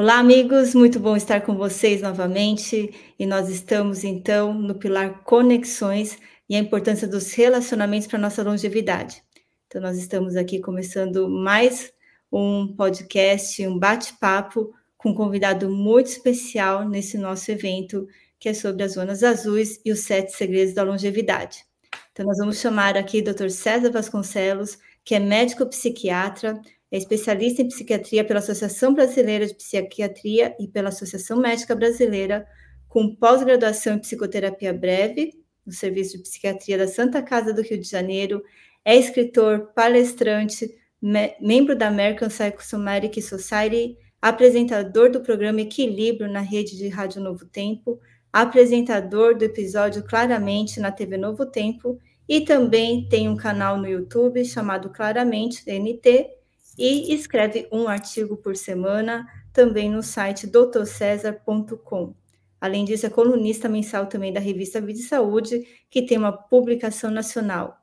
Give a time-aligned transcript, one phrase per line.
[0.00, 2.94] Olá, amigos, muito bom estar com vocês novamente.
[3.18, 6.16] E nós estamos então no pilar Conexões
[6.48, 9.20] e a importância dos relacionamentos para nossa longevidade.
[9.66, 11.92] Então, nós estamos aqui começando mais
[12.30, 18.06] um podcast, um bate-papo com um convidado muito especial nesse nosso evento,
[18.38, 21.64] que é sobre as zonas azuis e os sete segredos da longevidade.
[22.12, 23.48] Então, nós vamos chamar aqui o Dr.
[23.48, 30.56] César Vasconcelos, que é médico psiquiatra, é especialista em psiquiatria pela Associação Brasileira de Psiquiatria
[30.58, 32.46] e pela Associação Médica Brasileira,
[32.88, 35.32] com pós-graduação em psicoterapia breve,
[35.66, 38.42] no Serviço de Psiquiatria da Santa Casa do Rio de Janeiro,
[38.82, 40.66] é escritor, palestrante,
[41.00, 47.44] me membro da American Psychosomatic Society, apresentador do programa Equilíbrio na rede de Rádio Novo
[47.44, 48.00] Tempo,
[48.32, 54.42] apresentador do episódio Claramente na TV Novo Tempo e também tem um canal no YouTube
[54.44, 56.37] chamado Claramente NT
[56.78, 62.14] e escreve um artigo por semana também no site doutorcesar.com.
[62.60, 67.10] Além disso, é colunista mensal também da revista Vida e Saúde, que tem uma publicação
[67.10, 67.78] nacional.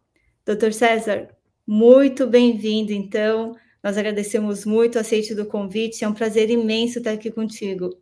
[0.45, 1.29] Doutor César,
[1.67, 3.55] muito bem-vindo, então.
[3.83, 7.97] Nós agradecemos muito o aceite do convite, é um prazer imenso estar aqui contigo.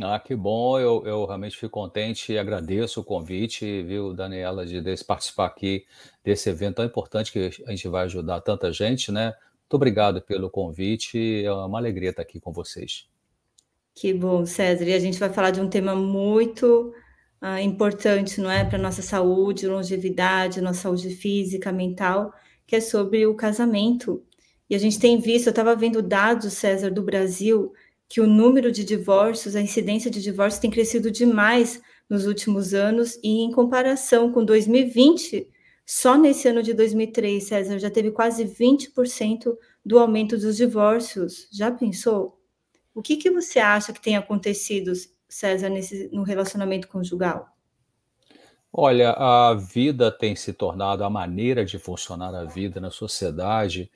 [0.00, 4.80] Ah, que bom, eu, eu realmente fico contente e agradeço o convite, viu, Daniela, de,
[4.80, 5.84] de participar aqui
[6.24, 9.34] desse evento tão importante que a gente vai ajudar tanta gente, né?
[9.72, 13.08] Muito obrigado pelo convite, é uma alegria estar aqui com vocês.
[13.94, 14.84] Que bom, César.
[14.84, 16.92] E a gente vai falar de um tema muito
[17.42, 22.34] uh, importante, não é, para nossa saúde, longevidade, nossa saúde física, mental,
[22.66, 24.22] que é sobre o casamento.
[24.68, 27.72] E a gente tem visto, eu estava vendo dados, César, do Brasil,
[28.10, 33.18] que o número de divórcios, a incidência de divórcios tem crescido demais nos últimos anos,
[33.24, 35.48] e em comparação com 2020,
[35.84, 41.48] só nesse ano de 2003, César, já teve quase 20% do aumento dos divórcios.
[41.52, 42.40] Já pensou?
[42.94, 44.92] O que, que você acha que tem acontecido,
[45.28, 47.48] César, nesse, no relacionamento conjugal?
[48.72, 53.90] Olha, a vida tem se tornado a maneira de funcionar a vida na sociedade,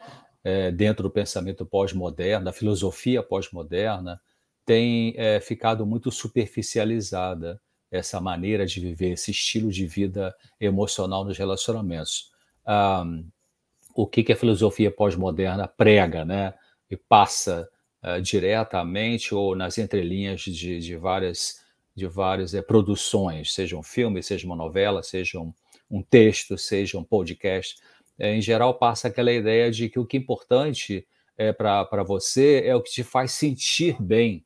[0.44, 4.20] é, dentro do pensamento pós-moderno, da filosofia pós-moderna,
[4.66, 7.60] tem é, ficado muito superficializada
[7.96, 12.30] essa maneira de viver, esse estilo de vida emocional nos relacionamentos.
[12.66, 13.28] Um,
[13.94, 16.54] o que, que a filosofia pós-moderna prega, né?
[16.90, 17.68] E passa
[18.04, 21.62] uh, diretamente ou nas entrelinhas de, de várias,
[21.94, 25.52] de várias é, produções, seja um filme, seja uma novela, seja um,
[25.90, 27.76] um texto, seja um podcast.
[28.18, 31.06] É, em geral, passa aquela ideia de que o que é importante
[31.38, 34.44] é, para você é o que te faz sentir bem,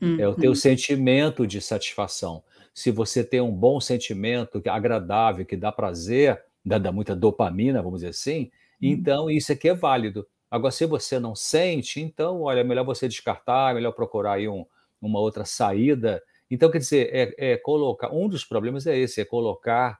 [0.00, 0.20] uhum.
[0.20, 0.56] é o teu uhum.
[0.56, 2.42] sentimento de satisfação
[2.76, 7.16] se você tem um bom sentimento que é agradável, que dá prazer, dá, dá muita
[7.16, 8.50] dopamina, vamos dizer assim, hum.
[8.80, 10.28] então isso aqui é válido.
[10.50, 14.46] Agora, se você não sente, então, olha, é melhor você descartar, é melhor procurar aí
[14.46, 14.66] um,
[15.00, 16.22] uma outra saída.
[16.50, 18.12] Então, quer dizer, é, é colocar.
[18.12, 19.98] Um dos problemas é esse, é colocar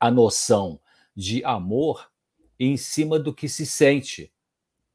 [0.00, 0.80] a noção
[1.14, 2.10] de amor
[2.58, 4.32] em cima do que se sente.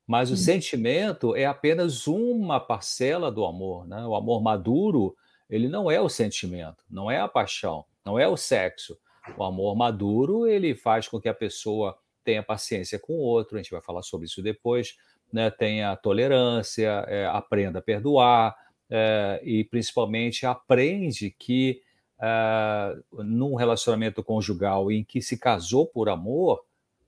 [0.06, 3.88] Mas o sentimento é apenas uma parcela do amor.
[3.88, 4.06] Né?
[4.06, 5.16] O amor maduro
[5.50, 8.98] ele não é o sentimento, não é a paixão, não é o sexo.
[9.38, 13.62] O amor maduro, ele faz com que a pessoa tenha paciência com o outro, a
[13.62, 14.96] gente vai falar sobre isso depois,
[15.32, 15.50] né?
[15.50, 18.56] tenha tolerância, é, aprenda a perdoar,
[18.90, 21.82] é, e principalmente aprende que
[22.22, 26.64] é, num relacionamento conjugal em que se casou por amor,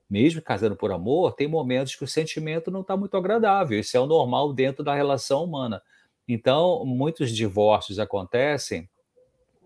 [0.09, 3.79] mesmo casando por amor, tem momentos que o sentimento não está muito agradável.
[3.79, 5.81] Isso é o normal dentro da relação humana.
[6.34, 8.90] Então, muitos divórcios acontecem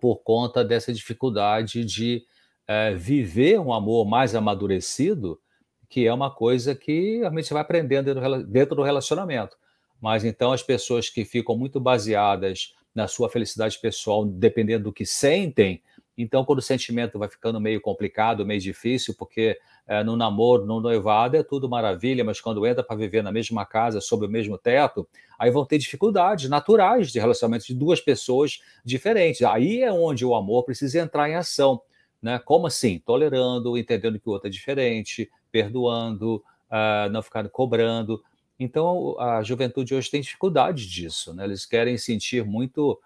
[0.01, 2.25] por conta dessa dificuldade de
[2.67, 5.39] é, viver um amor mais amadurecido,
[5.87, 8.15] que é uma coisa que a gente vai aprendendo
[8.47, 9.55] dentro do relacionamento.
[10.01, 15.05] Mas então as pessoas que ficam muito baseadas na sua felicidade pessoal, dependendo do que
[15.05, 15.83] sentem,
[16.17, 20.79] então quando o sentimento vai ficando meio complicado, meio difícil, porque é, no namoro, no
[20.79, 24.57] noivado é tudo maravilha, mas quando entra para viver na mesma casa, sob o mesmo
[24.57, 25.07] teto,
[25.37, 29.41] aí vão ter dificuldades naturais de relacionamento de duas pessoas diferentes.
[29.43, 31.81] Aí é onde o amor precisa entrar em ação.
[32.21, 32.39] Né?
[32.39, 32.99] Como assim?
[33.05, 36.37] Tolerando, entendendo que o outro é diferente, perdoando,
[36.71, 38.23] uh, não ficando cobrando.
[38.59, 41.33] Então, a juventude hoje tem dificuldade disso.
[41.33, 41.43] Né?
[41.43, 42.99] Eles querem sentir muito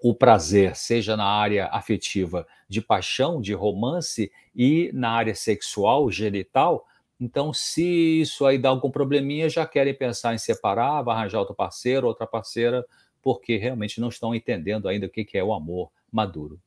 [0.00, 6.86] o prazer, seja na área afetiva de paixão, de romance e na área sexual, genital.
[7.20, 11.54] Então, se isso aí dá algum probleminha, já querem pensar em separar, vai arranjar outro
[11.54, 12.84] parceiro, outra parceira,
[13.20, 16.60] porque realmente não estão entendendo ainda o que é o amor maduro.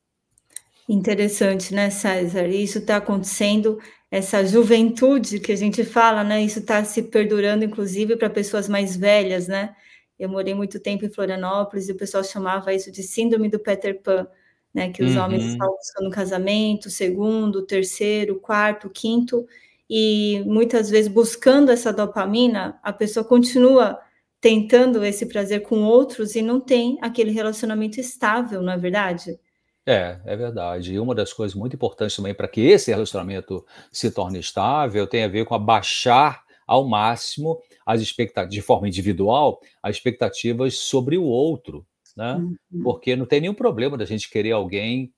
[0.88, 2.48] Interessante, né, César?
[2.48, 3.78] Isso está acontecendo,
[4.10, 6.42] essa juventude que a gente fala, né?
[6.42, 9.74] Isso está se perdurando, inclusive, para pessoas mais velhas, né?
[10.22, 14.00] Eu morei muito tempo em Florianópolis e o pessoal chamava isso de síndrome do Peter
[14.00, 14.26] Pan,
[14.72, 14.90] né?
[14.92, 15.22] Que os uhum.
[15.24, 19.44] homens estavam buscando casamento, segundo, terceiro, quarto, quinto,
[19.90, 23.98] e muitas vezes buscando essa dopamina, a pessoa continua
[24.40, 29.40] tentando esse prazer com outros e não tem aquele relacionamento estável, não é verdade?
[29.84, 30.94] É, é verdade.
[30.94, 35.24] E uma das coisas muito importantes também para que esse relacionamento se torne estável tem
[35.24, 41.24] a ver com abaixar ao máximo as expectativas, de forma individual, as expectativas sobre o
[41.24, 41.86] outro,
[42.16, 42.34] né?
[42.34, 42.82] Uhum.
[42.82, 45.12] Porque não tem nenhum problema da gente querer alguém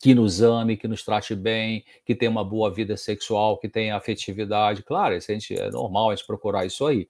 [0.00, 3.96] que nos ame, que nos trate bem, que tenha uma boa vida sexual, que tenha
[3.96, 4.82] afetividade.
[4.82, 7.06] Claro, a gente, é normal a gente procurar isso aí.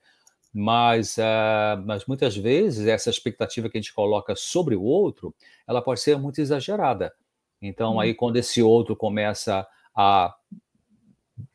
[0.53, 5.33] Mas, uh, mas muitas vezes essa expectativa que a gente coloca sobre o outro,
[5.69, 7.13] ela pode ser muito exagerada.
[7.63, 8.01] Então, hum.
[8.01, 10.35] aí, quando esse outro começa a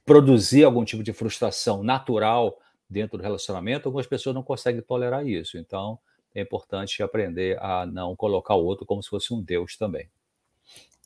[0.06, 2.58] produzir algum tipo de frustração natural
[2.90, 5.58] dentro do relacionamento, algumas pessoas não conseguem tolerar isso.
[5.58, 6.00] Então,
[6.34, 10.10] é importante aprender a não colocar o outro como se fosse um Deus também.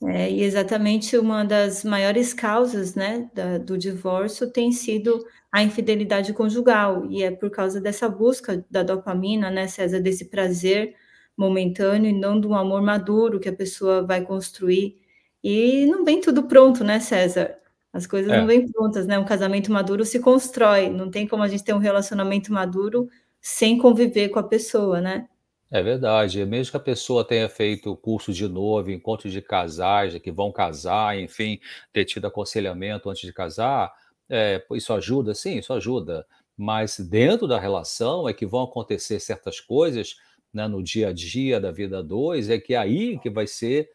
[0.01, 6.31] É, e exatamente uma das maiores causas né, da, do divórcio tem sido a infidelidade
[6.33, 10.95] conjugal, e é por causa dessa busca da dopamina, né, César, desse prazer
[11.35, 14.97] momentâneo e não do amor maduro que a pessoa vai construir.
[15.43, 17.58] E não vem tudo pronto, né, César?
[17.91, 18.37] As coisas é.
[18.39, 19.17] não vêm prontas, né?
[19.17, 23.09] Um casamento maduro se constrói, não tem como a gente ter um relacionamento maduro
[23.41, 25.27] sem conviver com a pessoa, né?
[25.71, 26.43] É verdade.
[26.45, 31.17] Mesmo que a pessoa tenha feito curso de noivo, encontro de casais, que vão casar,
[31.19, 31.59] enfim,
[31.93, 33.91] ter tido aconselhamento antes de casar,
[34.29, 35.33] é, isso ajuda?
[35.33, 36.25] Sim, isso ajuda.
[36.57, 40.15] Mas dentro da relação é que vão acontecer certas coisas
[40.53, 43.89] né, no dia a dia da vida dois, é que é aí que vai ser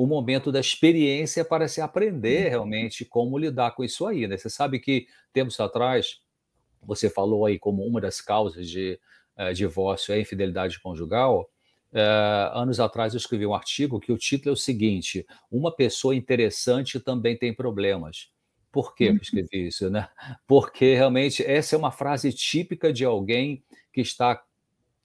[0.00, 2.48] o momento da experiência para se aprender uhum.
[2.48, 4.26] realmente como lidar com isso aí.
[4.26, 4.38] Né?
[4.38, 6.22] Você sabe que tempos atrás,
[6.82, 8.98] você falou aí como uma das causas de
[9.36, 11.50] é, divórcio é infidelidade conjugal,
[11.92, 16.16] é, anos atrás eu escrevi um artigo que o título é o seguinte: Uma pessoa
[16.16, 18.30] interessante também tem problemas.
[18.72, 19.18] Por que eu uhum.
[19.20, 19.90] escrevi isso?
[19.90, 20.08] Né?
[20.46, 23.62] Porque realmente essa é uma frase típica de alguém
[23.92, 24.42] que está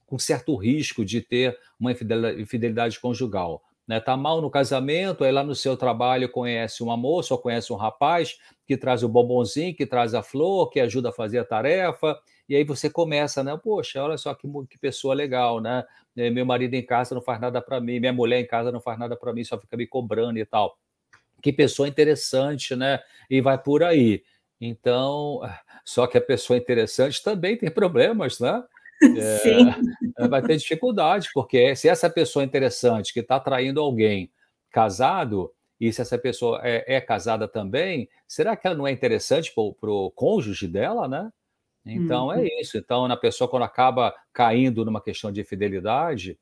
[0.06, 3.62] com certo risco de ter uma infidelidade conjugal.
[3.86, 4.00] Né?
[4.00, 7.76] Tá mal no casamento, aí lá no seu trabalho conhece uma moça ou conhece um
[7.76, 8.36] rapaz
[8.66, 12.18] que traz o bombonzinho, que traz a flor, que ajuda a fazer a tarefa,
[12.48, 13.58] e aí você começa, né?
[13.62, 15.84] Poxa, olha só que, que pessoa legal, né?
[16.16, 18.80] É, meu marido em casa não faz nada para mim, minha mulher em casa não
[18.80, 20.78] faz nada para mim, só fica me cobrando e tal.
[21.42, 23.00] Que pessoa interessante, né?
[23.30, 24.22] E vai por aí.
[24.60, 25.40] Então,
[25.84, 28.62] só que a pessoa interessante também tem problemas, né?
[29.02, 30.28] É, Sim.
[30.28, 34.30] Vai ter dificuldade, porque se essa pessoa interessante que está traindo alguém
[34.70, 39.52] casado, e se essa pessoa é, é, casada também, será que ela não é interessante
[39.54, 41.30] para o cônjuge dela, né?
[41.84, 42.42] Então é uhum.
[42.42, 42.76] é isso.
[42.76, 46.38] Então, na pessoa, quando acaba caindo numa questão de fidelidade,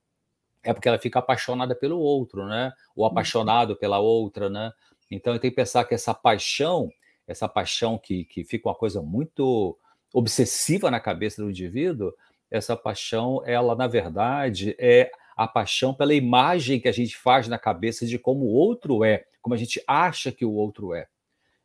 [0.62, 2.72] é porque ela fica apaixonada pelo outro, né?
[2.96, 3.10] Ou uhum.
[3.10, 4.72] apaixonado pela outra, né?
[5.10, 6.90] Então tem que pensar que essa paixão,
[7.26, 9.76] essa paixão que, que fica uma coisa muito
[10.12, 12.14] obsessiva na cabeça do indivíduo,
[12.56, 17.58] essa paixão, ela na verdade é a paixão pela imagem que a gente faz na
[17.58, 21.06] cabeça de como o outro é, como a gente acha que o outro é.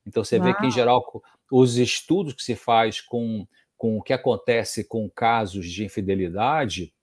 [0.06, 0.48] Então você Uau.
[0.48, 1.04] vê que em geral
[1.52, 3.48] os estudos que se faz com
[3.78, 6.94] com o que acontece com casos de infidelidade,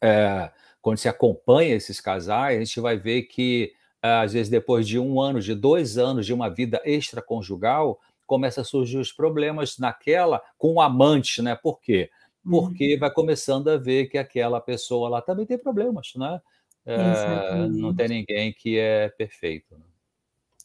[0.00, 0.48] é,
[0.80, 4.96] quando se acompanha esses casais, a gente vai ver que, é, às vezes, depois de
[4.96, 10.40] um ano, de dois anos de uma vida extraconjugal, começa a surgir os problemas naquela
[10.56, 11.56] com o amante, né?
[11.56, 12.10] Por quê?
[12.10, 12.74] Porque uhum.
[12.98, 16.40] vai começando a ver que aquela pessoa lá também tem problemas, né?
[16.86, 19.74] É, não tem ninguém que é perfeito.
[19.74, 19.84] Né?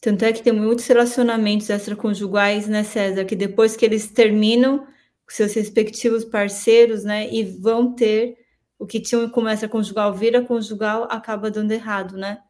[0.01, 4.85] Tanto é que tem muitos relacionamentos extraconjugais, né, César, que depois que eles terminam,
[5.29, 7.31] seus respectivos parceiros, né?
[7.31, 8.37] E vão ter
[8.77, 12.41] o que tinham como essa conjugal vira conjugal, acaba dando errado, né?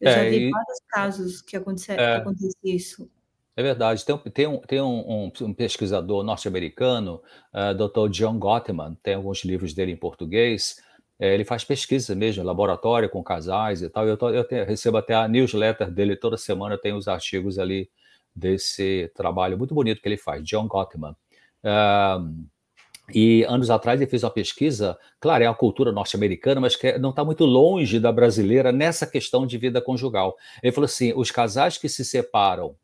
[0.00, 0.50] Eu é, já vi e...
[0.50, 3.10] vários casos que acontece, é, que acontece isso.
[3.56, 4.04] É verdade.
[4.04, 8.10] Tem, tem, um, tem um, um pesquisador norte-americano, uh, Dr.
[8.10, 10.82] John Gottman, tem alguns livros dele em português.
[11.18, 14.06] É, ele faz pesquisa mesmo, laboratório com casais e tal.
[14.06, 17.88] Eu, tô, eu tenho, recebo até a newsletter dele toda semana, tem os artigos ali
[18.34, 21.14] desse trabalho muito bonito que ele faz, John Gottman.
[21.62, 22.44] Uh,
[23.12, 27.10] e anos atrás ele fez uma pesquisa, claro, é a cultura norte-americana, mas que não
[27.10, 30.36] está muito longe da brasileira nessa questão de vida conjugal.
[30.62, 32.74] Ele falou assim: os casais que se separam,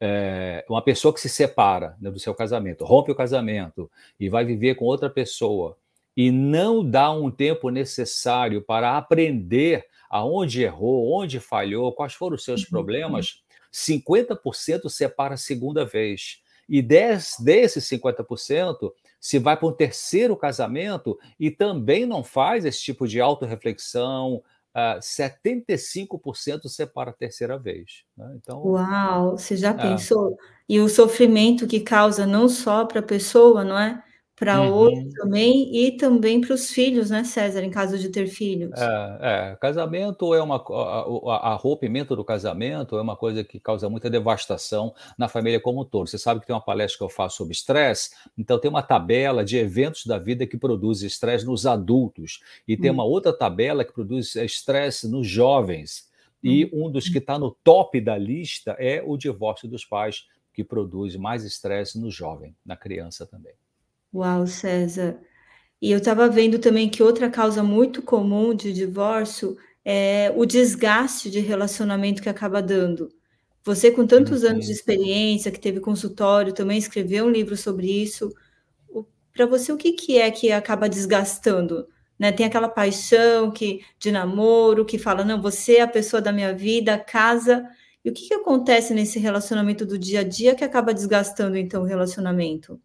[0.00, 4.44] é, uma pessoa que se separa né, do seu casamento, rompe o casamento e vai
[4.44, 5.76] viver com outra pessoa
[6.16, 12.44] e não dá um tempo necessário para aprender aonde errou, onde falhou, quais foram os
[12.44, 12.70] seus uhum.
[12.70, 20.36] problemas, 50% separa a segunda vez E des, desses 50%, se vai para um terceiro
[20.36, 24.42] casamento e também não faz esse tipo de autorreflexão,
[24.74, 28.04] uh, 75% separa a terceira vez.
[28.16, 28.36] Né?
[28.36, 29.74] Então, Uau, você já é.
[29.74, 30.36] pensou?
[30.68, 34.02] E o sofrimento que causa não só para a pessoa, não é?
[34.38, 34.72] Para uhum.
[34.72, 38.70] outros também e também para os filhos, né, César, em caso de ter filhos.
[38.80, 43.88] É, é casamento é uma a, a, rompimento do casamento é uma coisa que causa
[43.88, 46.06] muita devastação na família como um todo.
[46.06, 49.44] Você sabe que tem uma palestra que eu faço sobre estresse, então tem uma tabela
[49.44, 53.92] de eventos da vida que produz estresse nos adultos e tem uma outra tabela que
[53.92, 56.08] produz estresse nos jovens.
[56.42, 60.62] E um dos que está no top da lista é o divórcio dos pais, que
[60.62, 63.54] produz mais estresse no jovem, na criança também.
[64.12, 65.20] Uau, César.
[65.82, 71.30] E eu estava vendo também que outra causa muito comum de divórcio é o desgaste
[71.30, 73.10] de relacionamento que acaba dando.
[73.64, 78.32] Você, com tantos anos de experiência, que teve consultório, também escreveu um livro sobre isso.
[79.34, 81.86] Para você, o que, que é que acaba desgastando?
[82.18, 82.32] Né?
[82.32, 86.54] Tem aquela paixão que de namoro que fala, não, você é a pessoa da minha
[86.54, 87.66] vida, casa.
[88.04, 91.82] E o que, que acontece nesse relacionamento do dia a dia que acaba desgastando, então,
[91.82, 92.80] o relacionamento?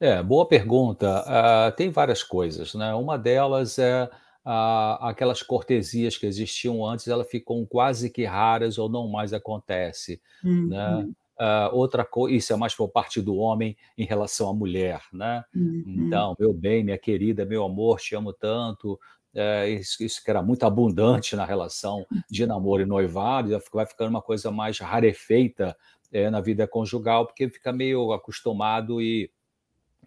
[0.00, 1.24] É, boa pergunta.
[1.26, 2.94] Ah, tem várias coisas, né?
[2.94, 4.10] Uma delas é
[4.44, 10.20] ah, aquelas cortesias que existiam antes, elas ficam quase que raras ou não mais acontece,
[10.42, 10.96] né?
[10.96, 11.14] Uhum.
[11.38, 15.44] Ah, outra coisa, isso é mais por parte do homem em relação à mulher, né?
[15.54, 15.84] Uhum.
[15.86, 18.98] Então, meu bem, minha querida, meu amor, te amo tanto.
[19.34, 24.10] É, isso, isso que era muito abundante na relação de namoro e noivado, vai ficando
[24.10, 25.76] uma coisa mais rarefeita
[26.12, 29.28] é, na vida conjugal, porque fica meio acostumado e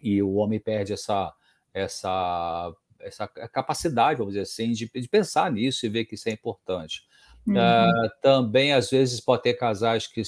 [0.02, 1.32] e o homem perde essa,
[1.72, 6.32] essa, essa capacidade, vamos dizer assim, de, de pensar nisso e ver que isso é
[6.32, 7.06] importante.
[7.46, 7.54] Uhum.
[7.54, 10.24] Uh, também, às vezes, pode ter casais que uh,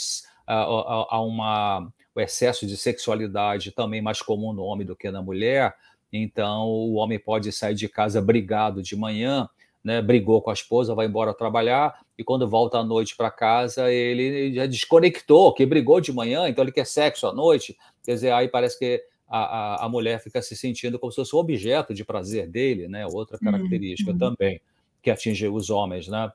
[0.46, 5.74] há uma, o excesso de sexualidade também mais comum no homem do que na mulher,
[6.12, 9.48] então o homem pode sair de casa brigado de manhã,
[9.82, 13.90] né, brigou com a esposa, vai embora trabalhar e quando volta à noite para casa
[13.90, 17.78] ele já desconectou, que brigou de manhã, então ele quer sexo à noite.
[18.04, 21.36] Quer dizer, aí parece que a, a, a, mulher fica se sentindo como se fosse
[21.36, 23.06] o objeto de prazer dele, né?
[23.06, 24.18] Outra característica uhum.
[24.18, 24.60] também
[25.00, 26.32] que atinge os homens, né?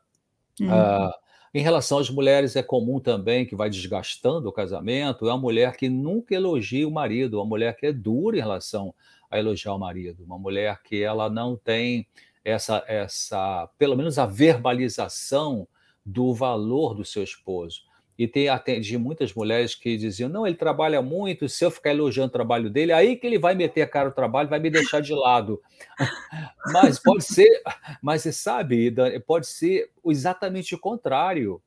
[0.62, 0.68] Uhum.
[0.68, 1.12] Uh,
[1.54, 5.76] em relação às mulheres, é comum também que vai desgastando o casamento, é uma mulher
[5.76, 8.94] que nunca elogia o marido, uma mulher que é dura em relação
[9.30, 12.08] a elogiar o marido, uma mulher que ela não tem
[12.44, 15.68] essa, essa pelo menos a verbalização
[16.06, 17.84] do valor do seu esposo
[18.18, 22.30] e tem atendi muitas mulheres que diziam: não, ele trabalha muito, se eu ficar elogiando
[22.30, 25.02] o trabalho dele, aí que ele vai meter a cara no trabalho, vai me deixar
[25.02, 25.62] de lado.
[26.72, 27.62] mas pode ser,
[28.02, 31.62] mas você sabe, Dani, pode ser exatamente o contrário.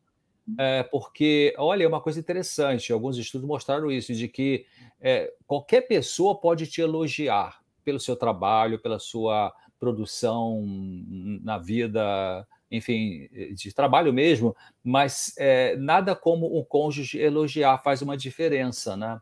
[0.58, 4.64] É, porque, olha, é uma coisa interessante, alguns estudos mostraram isso, de que
[4.98, 10.64] é, qualquer pessoa pode te elogiar pelo seu trabalho, pela sua produção
[11.42, 18.16] na vida enfim, de trabalho mesmo, mas é, nada como um cônjuge elogiar faz uma
[18.16, 19.20] diferença, né?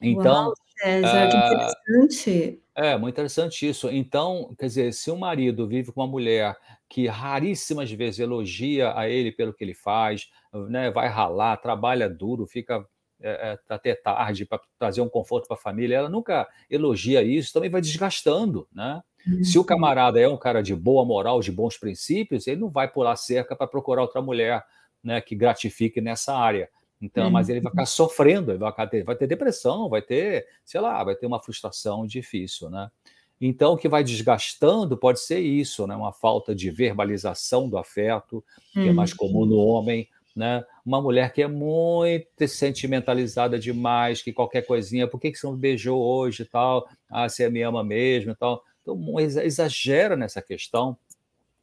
[0.00, 2.62] Então, Uau, César, que ah, interessante.
[2.74, 3.88] É, muito interessante isso.
[3.90, 6.54] Então, quer dizer, se um marido vive com uma mulher
[6.88, 10.28] que raríssimas vezes elogia a ele pelo que ele faz,
[10.68, 12.86] né, vai ralar, trabalha duro, fica
[13.20, 17.70] é, até tarde para trazer um conforto para a família, ela nunca elogia isso, também
[17.70, 19.02] vai desgastando, né?
[19.42, 19.66] Se o uhum.
[19.66, 23.56] camarada é um cara de boa moral, de bons princípios, ele não vai pular cerca
[23.56, 24.64] para procurar outra mulher
[25.02, 26.68] né, que gratifique nessa área.
[27.00, 30.80] Então, mas ele vai ficar sofrendo, ele vai ter, vai ter depressão, vai ter, sei
[30.80, 32.90] lá, vai ter uma frustração difícil, né?
[33.38, 35.94] Então, o que vai desgastando pode ser isso, né?
[35.94, 38.42] Uma falta de verbalização do afeto,
[38.72, 40.64] que é mais comum no homem, né?
[40.84, 45.56] Uma mulher que é muito sentimentalizada demais, que qualquer coisinha, por que, que você não
[45.56, 46.88] beijou hoje e tal?
[47.10, 48.62] Ah, você me ama mesmo e tal.
[48.86, 50.96] Então, exagera nessa questão,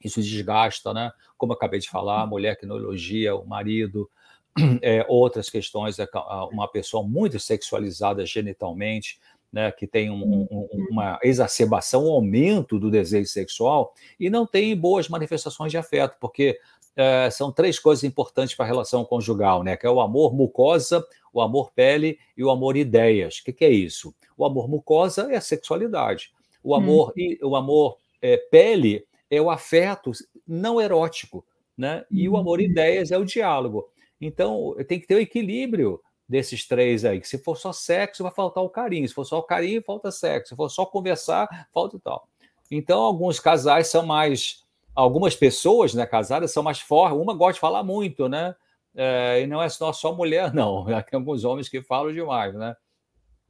[0.04, 1.12] isso desgasta, né?
[1.38, 4.10] Como eu acabei de falar, a mulher que não elogia o marido,
[4.82, 6.08] é, outras questões, é
[6.52, 9.20] uma pessoa muito sexualizada genitalmente,
[9.52, 14.76] né, que tem um, um, uma exacerbação, um aumento do desejo sexual e não tem
[14.76, 16.60] boas manifestações de afeto, porque
[16.96, 21.06] é, são três coisas importantes para a relação conjugal, né, que é o amor mucosa,
[21.32, 23.38] o amor pele e o amor ideias.
[23.38, 24.14] O que, que é isso?
[24.36, 26.33] O amor mucosa é a sexualidade.
[26.64, 27.38] O amor, hum.
[27.44, 30.12] o amor é, pele é o afeto
[30.48, 31.46] não erótico,
[31.78, 32.06] né?
[32.10, 32.66] E o amor uhum.
[32.66, 33.90] ideias é o diálogo.
[34.22, 37.20] Então, tem que ter o equilíbrio desses três aí.
[37.20, 39.08] Que se for só sexo, vai faltar o carinho.
[39.08, 40.50] Se for só o carinho, falta sexo.
[40.50, 42.28] Se for só conversar, falta tal.
[42.72, 44.64] Então, alguns casais são mais.
[44.96, 47.18] Algumas pessoas né, casadas são mais fortes.
[47.18, 48.56] Uma gosta de falar muito, né?
[48.96, 50.86] É, e não é só, só mulher, não.
[50.86, 52.76] Tem alguns homens que falam demais, né?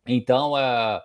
[0.05, 1.01] Então, uh,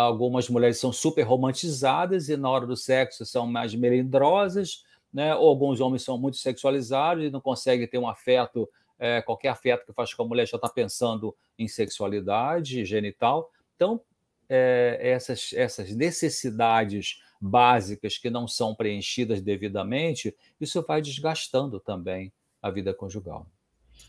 [0.00, 5.34] algumas mulheres são super romantizadas e na hora do sexo são mais melindrosas, né?
[5.34, 9.86] Ou alguns homens são muito sexualizados e não conseguem ter um afeto, é, qualquer afeto
[9.86, 13.50] que faz com a mulher já está pensando em sexualidade genital.
[13.74, 14.00] Então,
[14.48, 22.70] é, essas, essas necessidades básicas que não são preenchidas devidamente, isso vai desgastando também a
[22.70, 23.46] vida conjugal.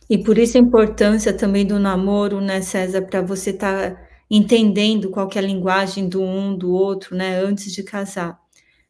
[0.09, 5.09] E por isso a importância também do namoro, né, César, para você estar tá entendendo
[5.09, 8.39] qual é a linguagem do um, do outro, né, antes de casar.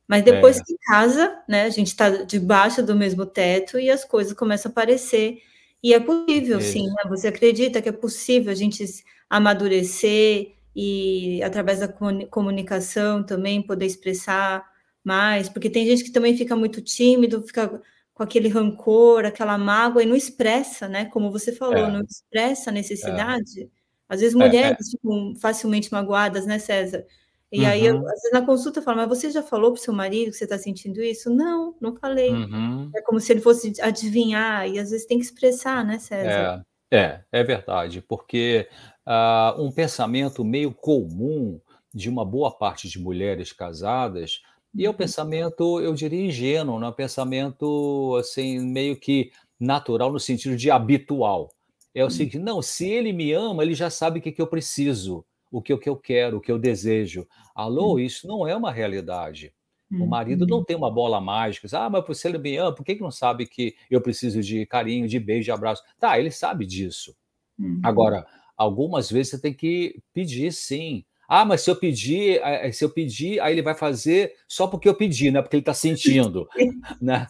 [0.08, 0.64] Mas depois é.
[0.64, 4.72] que casa, né, a gente está debaixo do mesmo teto e as coisas começam a
[4.72, 5.42] aparecer.
[5.84, 6.72] E é possível, Isso.
[6.72, 7.04] sim, né?
[7.10, 8.84] Você acredita que é possível a gente
[9.30, 11.88] amadurecer e, através da
[12.30, 14.66] comunicação também, poder expressar
[15.04, 15.50] mais?
[15.50, 17.82] Porque tem gente que também fica muito tímido, fica
[18.14, 21.06] com aquele rancor, aquela mágoa e não expressa, né?
[21.06, 21.92] Como você falou, é.
[21.92, 23.64] não expressa a necessidade.
[23.64, 23.77] É.
[24.10, 24.92] Às vezes mulheres é, é.
[24.92, 27.06] ficam facilmente magoadas, né, César?
[27.52, 27.68] E uhum.
[27.68, 29.94] aí, eu, às vezes na consulta eu falo, mas você já falou para o seu
[29.94, 31.30] marido que você está sentindo isso?
[31.30, 32.32] Não, não falei.
[32.32, 32.92] Uhum.
[32.94, 36.66] É como se ele fosse adivinhar, e às vezes tem que expressar, né, César?
[36.92, 38.68] É, é, é verdade, porque
[39.08, 41.60] uh, um pensamento meio comum
[41.94, 44.42] de uma boa parte de mulheres casadas,
[44.76, 44.98] e é um uhum.
[44.98, 46.88] pensamento, eu diria, ingênuo, né?
[46.88, 51.50] um pensamento assim, meio que natural no sentido de habitual.
[51.98, 52.10] É o hum.
[52.12, 55.62] seguinte: não, se ele me ama, ele já sabe o que, que eu preciso, o
[55.62, 57.28] que, o que eu quero, o que eu desejo.
[57.56, 58.00] Alô, hum.
[58.00, 59.52] isso não é uma realidade.
[59.90, 61.66] O marido não tem uma bola mágica.
[61.72, 64.66] Ah, mas se ele me ama, por que, que não sabe que eu preciso de
[64.66, 65.82] carinho, de beijo, de abraço?
[65.98, 67.16] Tá, ele sabe disso.
[67.58, 67.80] Uhum.
[67.82, 68.28] Agora,
[68.58, 71.06] algumas vezes você tem que pedir sim.
[71.26, 72.42] Ah, mas se eu pedir,
[72.74, 75.62] se eu pedir, aí ele vai fazer só porque eu pedi, não é porque ele
[75.62, 76.50] está sentindo.
[77.02, 77.26] né?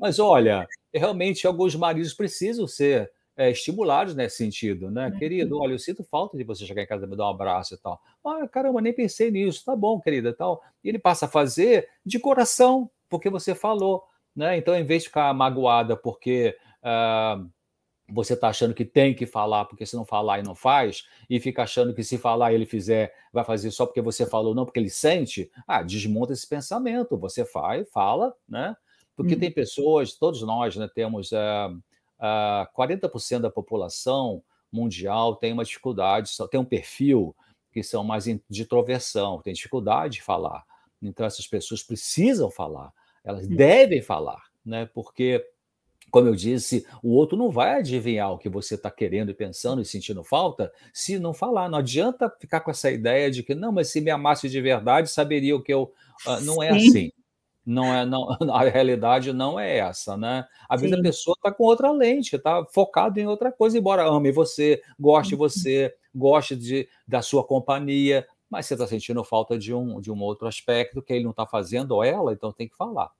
[0.00, 5.08] Mas olha, realmente alguns maridos precisam ser é, estimulados nesse sentido, né?
[5.08, 5.18] Uhum.
[5.18, 7.74] Querido, olha, eu sinto falta de você chegar em casa e me dar um abraço
[7.74, 8.00] e tal.
[8.24, 9.64] Ah, caramba, nem pensei nisso.
[9.64, 10.62] Tá bom, querida, tal.
[10.82, 14.56] E ele passa a fazer de coração, porque você falou, né?
[14.56, 17.48] Então, em vez de ficar magoada porque uh,
[18.08, 21.40] você está achando que tem que falar, porque se não falar e não faz, e
[21.40, 24.64] fica achando que se falar e ele fizer, vai fazer só porque você falou, não
[24.64, 27.16] porque ele sente, ah, desmonta esse pensamento.
[27.18, 28.76] Você faz, fala, né?
[29.16, 29.38] Porque hum.
[29.38, 31.32] tem pessoas, todos nós, né, temos...
[31.32, 31.82] Uh,
[32.24, 37.36] uh, 40% da população mundial tem uma dificuldade, só tem um perfil
[37.70, 40.64] que são mais de introversão, tem dificuldade de falar.
[41.02, 44.88] Então, essas pessoas precisam falar, elas devem falar, né?
[44.94, 45.44] porque,
[46.10, 49.82] como eu disse, o outro não vai adivinhar o que você está querendo e pensando
[49.82, 51.68] e sentindo falta se não falar.
[51.68, 55.10] Não adianta ficar com essa ideia de que, não, mas se me amasse de verdade,
[55.10, 55.92] saberia o que eu.
[56.26, 57.10] Uh, não é assim.
[57.64, 60.46] Não é, não, a realidade não é essa, né?
[60.68, 64.30] Às vezes a pessoa está com outra lente, está focado em outra coisa, embora ame
[64.30, 65.38] você, goste de uhum.
[65.38, 70.20] você, goste de, da sua companhia, mas você está sentindo falta de um, de um
[70.20, 73.10] outro aspecto que ele não está fazendo, ou ela, então tem que falar.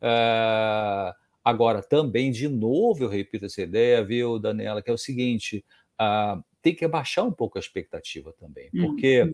[0.00, 5.64] É, agora, também, de novo, eu repito essa ideia, viu, Daniela, que é o seguinte:
[6.00, 9.22] uh, tem que abaixar um pouco a expectativa também, porque.
[9.22, 9.32] Uhum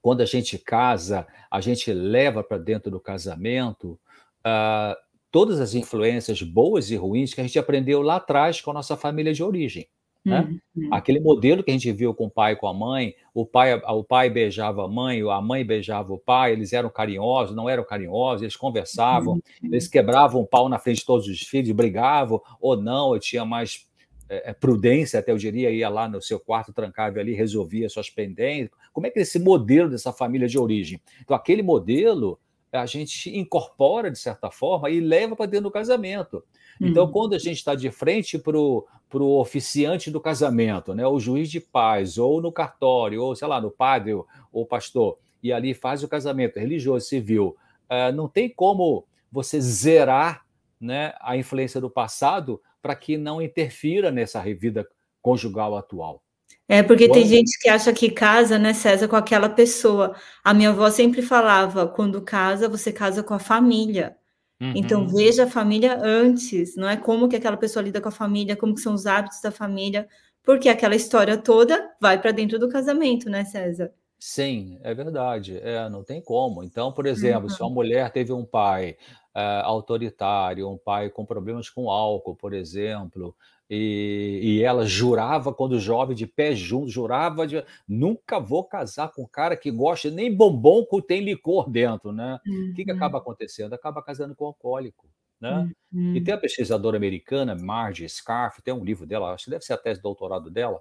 [0.00, 3.98] quando a gente casa, a gente leva para dentro do casamento
[4.40, 4.96] uh,
[5.30, 8.96] todas as influências boas e ruins que a gente aprendeu lá atrás com a nossa
[8.96, 9.88] família de origem.
[10.24, 10.58] Né?
[10.74, 10.88] Uhum.
[10.90, 13.74] Aquele modelo que a gente viu com o pai e com a mãe, o pai,
[13.74, 17.84] o pai beijava a mãe, a mãe beijava o pai, eles eram carinhosos, não eram
[17.84, 19.42] carinhosos, eles conversavam, uhum.
[19.64, 23.44] eles quebravam o pau na frente de todos os filhos, brigavam, ou não, eu tinha
[23.44, 23.86] mais
[24.34, 28.10] é, é, prudência, até eu diria, ia lá no seu quarto, trancava ali, resolvia suas
[28.10, 28.70] pendências.
[28.92, 31.00] Como é que é esse modelo dessa família de origem?
[31.22, 32.38] Então, aquele modelo
[32.72, 36.42] a gente incorpora de certa forma e leva para dentro do casamento.
[36.80, 37.12] Então, uhum.
[37.12, 41.60] quando a gente está de frente para o oficiante do casamento, né, o juiz de
[41.60, 44.12] paz, ou no cartório, ou sei lá, no padre
[44.52, 47.56] ou pastor, e ali faz o casamento religioso, civil,
[47.88, 50.43] uh, não tem como você zerar
[50.80, 54.86] né, a influência do passado para que não interfira nessa vida
[55.22, 56.22] conjugal atual.
[56.68, 57.20] É, porque quando...
[57.20, 60.14] tem gente que acha que casa, né, César, com aquela pessoa.
[60.42, 64.16] A minha avó sempre falava: quando casa, você casa com a família.
[64.60, 65.04] Então, uhum.
[65.04, 68.56] Então, veja a família antes, não é como que aquela pessoa lida com a família,
[68.56, 70.08] como que são os hábitos da família,
[70.42, 73.92] porque aquela história toda vai para dentro do casamento, né, César?
[74.18, 75.58] Sim, é verdade.
[75.58, 76.62] É, não tem como.
[76.62, 77.48] Então, por exemplo, uhum.
[77.48, 78.96] se uma mulher teve um pai
[79.34, 83.34] uh, autoritário, um pai com problemas com álcool, por exemplo,
[83.68, 89.22] e, e, ela jurava, quando jovem, de pé junto, jurava de nunca vou casar com
[89.22, 92.38] um cara que gosta nem bombom que tem licor dentro, né?
[92.46, 92.70] Uhum.
[92.70, 92.96] O que, que uhum.
[92.96, 93.72] acaba acontecendo?
[93.72, 95.08] Acaba casando com alcoólico.
[95.40, 95.70] Né?
[95.92, 96.14] Uhum.
[96.14, 99.72] E tem a pesquisadora americana, Margie Scarf, tem um livro dela, acho que deve ser
[99.72, 100.80] a tese de doutorado dela,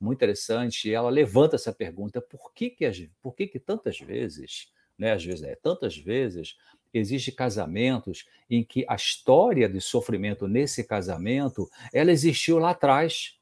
[0.00, 4.70] muito interessante, e ela levanta essa pergunta: por que, que, por que, que tantas vezes,
[4.96, 6.56] né, às vezes é, tantas vezes,
[6.92, 13.38] existem casamentos em que a história de sofrimento nesse casamento ela existiu lá atrás,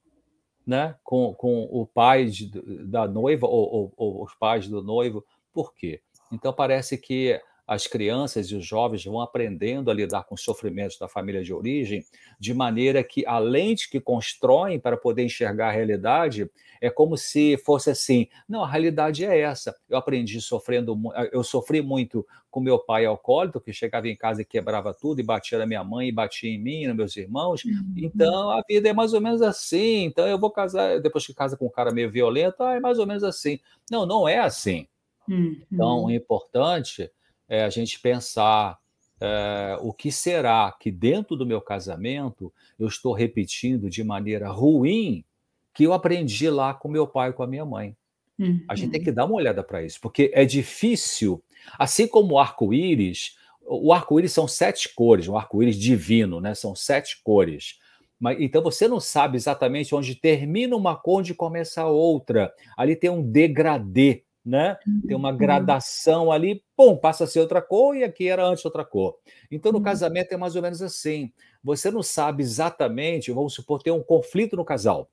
[0.66, 2.50] né, com, com o pai de,
[2.86, 5.24] da noiva ou, ou, ou os pais do noivo.
[5.52, 6.00] Por quê?
[6.32, 10.98] Então parece que as crianças e os jovens vão aprendendo a lidar com os sofrimentos
[10.98, 12.04] da família de origem,
[12.38, 16.48] de maneira que a lente que constroem para poder enxergar a realidade
[16.80, 19.74] é como se fosse assim: não, a realidade é essa.
[19.88, 20.96] Eu aprendi sofrendo,
[21.32, 25.24] eu sofri muito com meu pai alcoólico, que chegava em casa e quebrava tudo, e
[25.24, 27.64] batia na minha mãe, e batia em mim, nos meus irmãos.
[27.64, 27.94] Uhum.
[27.96, 30.04] Então a vida é mais ou menos assim.
[30.04, 32.98] Então eu vou casar, depois que casa com um cara meio violento, ah, é mais
[32.98, 33.58] ou menos assim.
[33.90, 34.86] Não, não é assim.
[35.28, 35.60] Uhum.
[35.70, 37.10] Então o importante
[37.48, 38.78] é a gente pensar
[39.20, 45.24] é, o que será que dentro do meu casamento eu estou repetindo de maneira ruim
[45.72, 47.96] que eu aprendi lá com meu pai e com a minha mãe.
[48.38, 48.62] Uhum.
[48.68, 51.42] A gente tem que dar uma olhada para isso, porque é difícil,
[51.78, 56.54] assim como o arco-íris, o arco-íris são sete cores, um arco-íris divino, né?
[56.54, 57.78] São sete cores.
[58.18, 62.52] Mas, então você não sabe exatamente onde termina uma cor, onde começa a outra.
[62.76, 64.78] Ali tem um degradê né?
[65.06, 65.36] Tem uma uhum.
[65.36, 69.18] gradação ali, pum, passa a ser outra cor e aqui era antes outra cor.
[69.50, 69.84] Então, no uhum.
[69.84, 71.32] casamento é mais ou menos assim.
[71.64, 75.10] Você não sabe exatamente, vamos supor, ter um conflito no casal.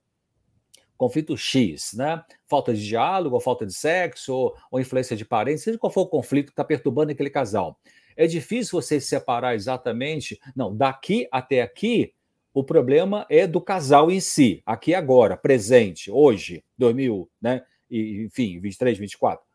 [0.95, 2.23] Conflito X, né?
[2.47, 6.01] Falta de diálogo, ou falta de sexo, ou, ou influência de parentes, seja qual for
[6.01, 7.79] o conflito que está perturbando aquele casal.
[8.15, 12.13] É difícil você separar exatamente, não, daqui até aqui,
[12.53, 17.63] o problema é do casal em si, aqui agora, presente, hoje, 2000, né?
[17.93, 19.45] E, enfim, 23, 24,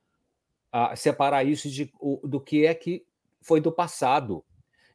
[0.71, 3.05] a separar isso de, o, do que é que
[3.41, 4.45] foi do passado.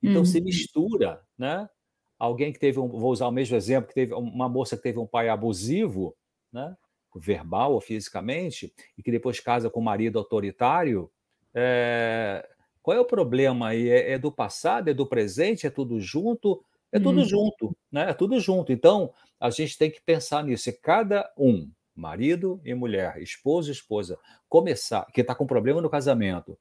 [0.02, 0.26] Então uhum.
[0.26, 1.70] se mistura, né?
[2.18, 4.98] Alguém que teve um, vou usar o mesmo exemplo, que teve uma moça que teve
[4.98, 6.16] um pai abusivo,
[6.52, 6.76] né?
[7.16, 11.12] verbal ou fisicamente, e que depois casa com um marido autoritário,
[11.54, 12.48] é...
[12.82, 13.88] qual é o problema aí?
[13.90, 16.64] É, é, do passado, é do presente, é tudo junto?
[16.92, 17.26] É tudo uhum.
[17.26, 18.10] junto, né?
[18.10, 18.72] É tudo junto.
[18.72, 20.70] Então, a gente tem que pensar nisso.
[20.70, 24.18] E cada um marido e mulher, esposo e esposa,
[24.50, 26.58] começar, que está com problema no casamento,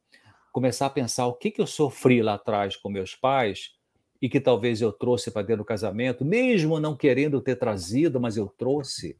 [0.52, 3.74] começar a pensar o que, que eu sofri lá atrás com meus pais
[4.20, 8.36] e que talvez eu trouxe para dentro do casamento, mesmo não querendo ter trazido, mas
[8.36, 9.18] eu trouxe.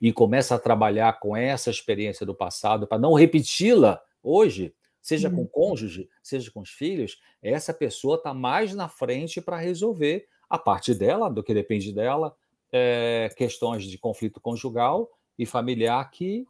[0.00, 5.36] E começa a trabalhar com essa experiência do passado para não repeti-la hoje, seja com
[5.36, 5.46] o uhum.
[5.46, 10.92] cônjuge, seja com os filhos, essa pessoa está mais na frente para resolver a parte
[10.92, 12.34] dela, do que depende dela,
[12.72, 16.46] é, questões de conflito conjugal e familiar que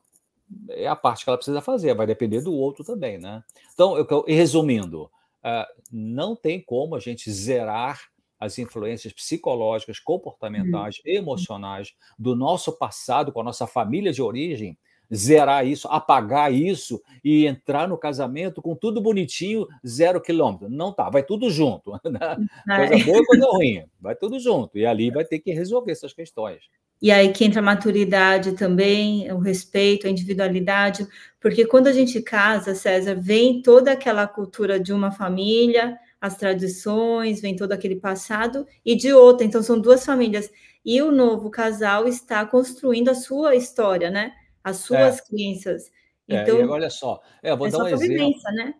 [0.68, 3.42] é a parte que ela precisa fazer, vai depender do outro também, né?
[3.72, 11.12] Então, eu, resumindo, uh, não tem como a gente zerar as influências psicológicas, comportamentais, uhum.
[11.12, 14.78] emocionais do nosso passado com a nossa família de origem
[15.14, 20.68] zerar isso, apagar isso e entrar no casamento com tudo bonitinho, zero quilômetro.
[20.68, 21.92] Não tá, vai tudo junto.
[22.66, 22.88] Né?
[22.88, 24.76] Coisa boa coisa ruim, vai tudo junto.
[24.76, 26.62] E ali vai ter que resolver essas questões.
[27.00, 31.06] E aí que entra a maturidade também, o respeito, a individualidade,
[31.40, 37.40] porque quando a gente casa, César, vem toda aquela cultura de uma família, as tradições,
[37.40, 40.50] vem todo aquele passado, e de outra, então são duas famílias.
[40.84, 44.32] E o novo casal está construindo a sua história, né?
[44.62, 45.22] As suas é.
[45.24, 45.90] crenças.
[46.28, 48.40] Então, é, olha só, é, vou é dar um exemplo.
[48.54, 48.74] Né?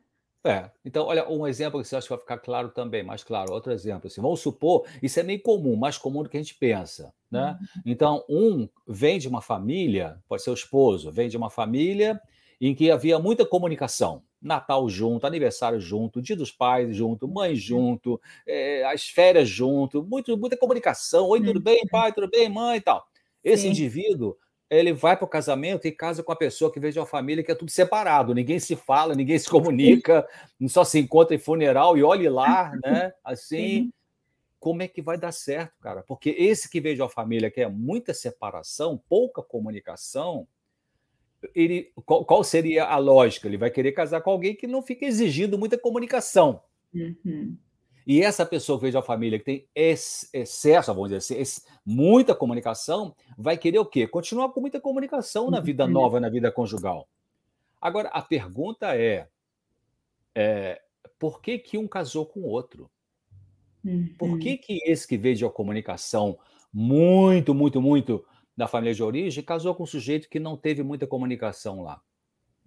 [0.44, 3.52] É, então, olha, um exemplo que você acha que vai ficar claro também, mais claro,
[3.52, 4.06] outro exemplo.
[4.06, 7.12] Assim, vamos supor, isso é meio comum, mais comum do que a gente pensa.
[7.30, 7.58] Né?
[7.60, 7.82] Uhum.
[7.84, 12.20] Então, um vem de uma família, pode ser o esposo, vem de uma família
[12.60, 14.22] em que havia muita comunicação.
[14.40, 17.56] Natal junto, aniversário junto, dia dos pais junto, mãe uhum.
[17.56, 21.28] junto, é, as férias junto, muito, muita comunicação.
[21.28, 21.88] Oi, tudo bem, uhum.
[21.90, 22.12] pai?
[22.14, 23.06] Tudo bem, mãe e tal.
[23.44, 23.70] Esse Sim.
[23.70, 24.36] indivíduo
[24.70, 27.42] ele vai para o casamento e casa com a pessoa que veio de uma família
[27.42, 30.26] que é tudo separado, ninguém se fala, ninguém se comunica,
[30.68, 33.12] só se encontra em funeral e olhe lá, né?
[33.24, 33.92] Assim,
[34.60, 36.04] como é que vai dar certo, cara?
[36.06, 40.46] Porque esse que veio de uma família que é muita separação, pouca comunicação,
[41.54, 43.48] ele, qual, qual seria a lógica?
[43.48, 46.62] Ele vai querer casar com alguém que não fica exigindo muita comunicação.
[46.94, 47.56] Uhum.
[48.06, 52.34] E essa pessoa que veio de uma família que tem excesso, vamos dizer assim, muita
[52.34, 54.06] comunicação, vai querer o quê?
[54.06, 55.90] Continuar com muita comunicação na vida uhum.
[55.90, 57.08] nova, na vida conjugal.
[57.80, 59.28] Agora, a pergunta é,
[60.34, 60.80] é
[61.18, 62.90] por que, que um casou com o outro?
[64.18, 64.58] Por que, uhum.
[64.58, 66.38] que esse que veio de uma comunicação
[66.72, 68.24] muito, muito, muito
[68.56, 72.00] da família de origem casou com um sujeito que não teve muita comunicação lá?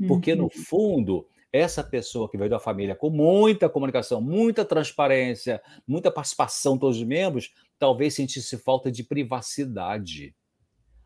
[0.07, 0.49] Porque, no uhum.
[0.49, 6.79] fundo, essa pessoa que veio da família com muita comunicação, muita transparência, muita participação de
[6.79, 10.35] todos os membros, talvez sentisse falta de privacidade.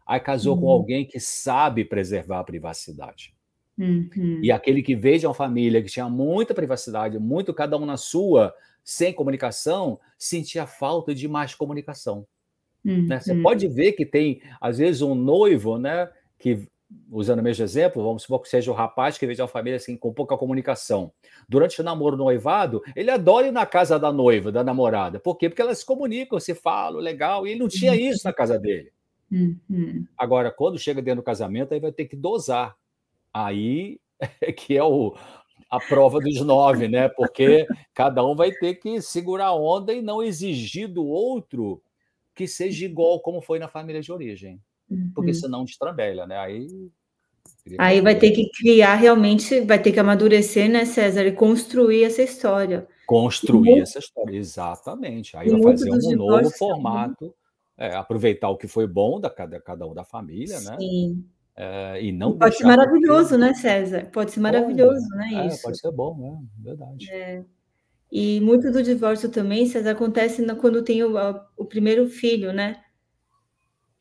[0.08, 0.62] Aí casou uhum.
[0.62, 3.36] com alguém que sabe preservar a privacidade.
[3.78, 4.40] Uhum.
[4.42, 7.98] E aquele que veio de uma família que tinha muita privacidade, muito cada um na
[7.98, 8.54] sua,
[8.86, 12.26] sem comunicação, sentia falta de mais comunicação.
[12.86, 13.06] Uhum.
[13.06, 13.20] Né?
[13.20, 16.66] Você pode ver que tem, às vezes, um noivo, né, que
[17.12, 19.78] usando o mesmo exemplo, vamos supor que seja o rapaz que veio de uma família
[19.78, 21.12] assim, com pouca comunicação.
[21.48, 25.20] Durante o namoro noivado, ele adora ir na casa da noiva, da namorada.
[25.20, 25.50] Por quê?
[25.50, 28.92] Porque elas se comunicam, se falam, legal, e ele não tinha isso na casa dele.
[29.32, 30.06] Uhum.
[30.18, 32.76] Agora, quando chega dentro do casamento, aí vai ter que dosar.
[33.34, 34.00] Aí
[34.42, 35.16] é que é o,
[35.70, 37.10] a prova dos nove, né?
[37.10, 41.82] Porque cada um vai ter que segurar a onda e não exigir do outro
[42.34, 44.62] que seja igual como foi na família de origem.
[45.14, 45.38] Porque uhum.
[45.38, 46.38] senão destrambelha, né?
[46.38, 46.68] Aí.
[47.78, 52.22] Aí vai ter que criar realmente, vai ter que amadurecer, né, César, e construir essa
[52.22, 52.88] história.
[53.06, 55.36] Construir muito, essa história, exatamente.
[55.36, 57.34] Aí vai fazer um novo formato,
[57.78, 60.78] é, aproveitar o que foi bom da cada, cada um da família, né?
[60.80, 61.26] Sim.
[61.56, 64.10] É, e não pode ser maravilhoso, né, César?
[64.14, 65.30] Pode ser maravilhoso, né?
[65.34, 65.64] É, isso.
[65.64, 66.40] Pode ser bom, né?
[66.60, 67.12] Verdade.
[67.12, 67.44] É.
[68.12, 71.16] E muito do divórcio também, César, acontece quando tem o,
[71.58, 72.82] o primeiro filho, né?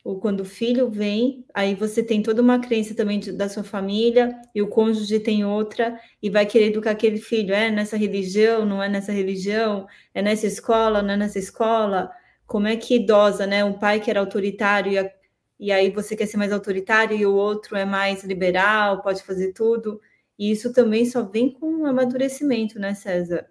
[0.06, 3.64] Ou quando o filho vem, aí você tem toda uma crença também de, da sua
[3.64, 8.64] família e o cônjuge tem outra e vai querer educar aquele filho, é nessa religião,
[8.64, 12.08] não é nessa religião, é nessa escola, não é nessa escola,
[12.46, 13.64] como é que idosa, né?
[13.64, 15.10] Um pai que era autoritário e, a,
[15.58, 19.52] e aí você quer ser mais autoritário e o outro é mais liberal, pode fazer
[19.54, 20.00] tudo.
[20.38, 23.48] E isso também só vem com amadurecimento, né, César?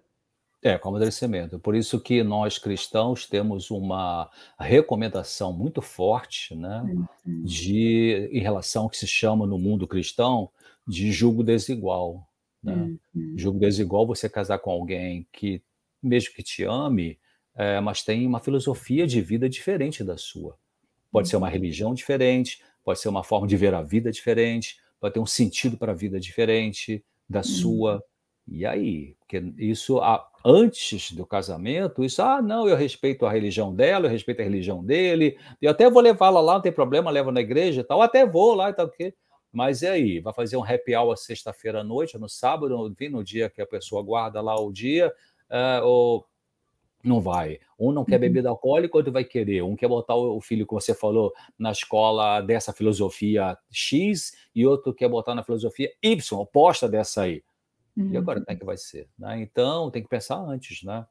[0.66, 1.60] É, com amadurecimento.
[1.60, 6.82] Por isso que nós cristãos temos uma recomendação muito forte, né,
[7.24, 7.44] uhum.
[7.44, 10.50] de em relação ao que se chama no mundo cristão
[10.84, 12.28] de julgo desigual,
[12.60, 12.96] né?
[13.14, 13.34] Uhum.
[13.36, 15.62] Julgo desigual você casar com alguém que
[16.02, 17.16] mesmo que te ame,
[17.54, 20.58] é, mas tem uma filosofia de vida diferente da sua.
[21.12, 21.30] Pode uhum.
[21.30, 21.52] ser uma uhum.
[21.52, 25.76] religião diferente, pode ser uma forma de ver a vida diferente, pode ter um sentido
[25.76, 28.02] para a vida diferente da sua.
[28.48, 29.16] E aí?
[29.18, 30.00] Porque isso,
[30.44, 34.84] antes do casamento, isso, ah, não, eu respeito a religião dela, eu respeito a religião
[34.84, 38.24] dele, eu até vou levá-la lá, não tem problema, levo na igreja e tal, até
[38.24, 39.12] vou lá e tal, quê?
[39.52, 40.20] Mas e aí?
[40.20, 43.66] Vai fazer um happy hour sexta-feira à noite, no sábado, enfim, no dia que a
[43.66, 45.12] pessoa guarda lá o dia,
[45.50, 46.26] uh, ou
[47.02, 47.58] não vai.
[47.78, 48.20] Um não quer uhum.
[48.20, 49.62] bebida alcoólica, outro vai querer.
[49.62, 54.92] Um quer botar o filho, como você falou, na escola dessa filosofia X, e outro
[54.92, 57.42] quer botar na filosofia Y, oposta dessa aí.
[57.96, 58.12] Uhum.
[58.12, 59.08] E agora como é que vai ser?
[59.18, 59.40] Né?
[59.40, 61.06] Então, tem que pensar antes, né?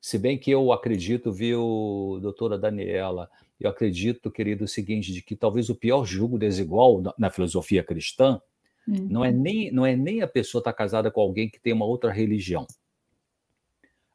[0.00, 3.28] Se bem que eu acredito, viu, doutora Daniela,
[3.60, 7.84] eu acredito, querido, o seguinte, de que talvez o pior julgo desigual na, na filosofia
[7.84, 8.40] cristã
[8.88, 9.08] uhum.
[9.10, 11.74] não, é nem, não é nem a pessoa estar tá casada com alguém que tem
[11.74, 12.66] uma outra religião,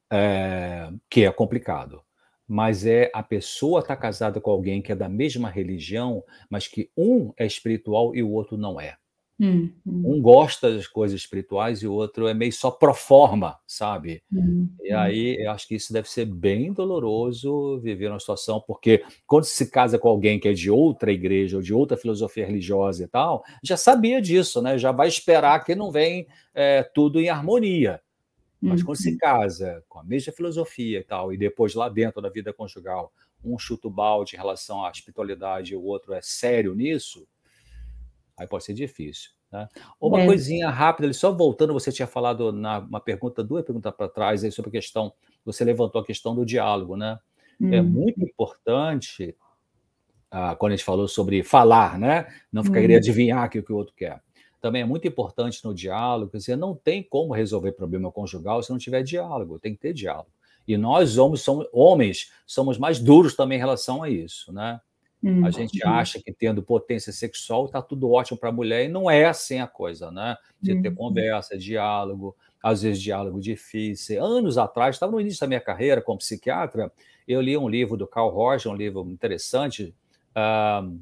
[0.09, 2.01] é, que é complicado,
[2.47, 6.67] mas é a pessoa estar tá casada com alguém que é da mesma religião, mas
[6.67, 8.97] que um é espiritual e o outro não é.
[9.37, 10.03] Hum, hum.
[10.05, 14.23] Um gosta das coisas espirituais e o outro é meio só pro forma, sabe?
[14.31, 14.97] Hum, e hum.
[14.97, 19.69] aí eu acho que isso deve ser bem doloroso viver uma situação, porque quando se
[19.69, 23.43] casa com alguém que é de outra igreja ou de outra filosofia religiosa e tal,
[23.61, 24.77] já sabia disso, né?
[24.77, 28.01] Já vai esperar que não vem é, tudo em harmonia.
[28.61, 29.17] Mas quando se uhum.
[29.17, 33.59] casa com a mesma filosofia e tal, e depois lá dentro da vida conjugal, um
[33.59, 37.27] chuta o balde em relação à espiritualidade e o outro é sério nisso,
[38.37, 39.31] Aí pode ser difícil.
[39.51, 39.67] Né?
[39.99, 40.25] Uma é.
[40.25, 44.51] coisinha rápida, só voltando, você tinha falado na uma pergunta, duas perguntas para trás aí
[44.51, 47.17] sobre a questão, você levantou a questão do diálogo, né?
[47.59, 47.73] Hum.
[47.73, 47.87] É uhum.
[47.87, 49.35] muito importante
[50.29, 52.27] ah, quando a gente falou sobre falar, né?
[52.51, 52.95] Não ficar hum.
[52.95, 54.21] adivinhar o que o outro quer.
[54.59, 58.71] Também é muito importante no diálogo, quer dizer, não tem como resolver problema conjugal se
[58.71, 60.31] não tiver diálogo, tem que ter diálogo.
[60.67, 64.81] E nós, homens, somos, homens, somos mais duros também em relação a isso, né?
[65.45, 65.91] A gente uhum.
[65.91, 69.59] acha que tendo potência sexual está tudo ótimo para a mulher e não é assim
[69.59, 70.37] a coisa, né?
[70.61, 70.95] De ter uhum.
[70.95, 74.23] conversa, diálogo, às vezes diálogo difícil.
[74.23, 76.91] Anos atrás, estava no início da minha carreira como psiquiatra,
[77.27, 79.95] eu li um livro do Carl Roger, um livro interessante,
[80.35, 80.99] uh,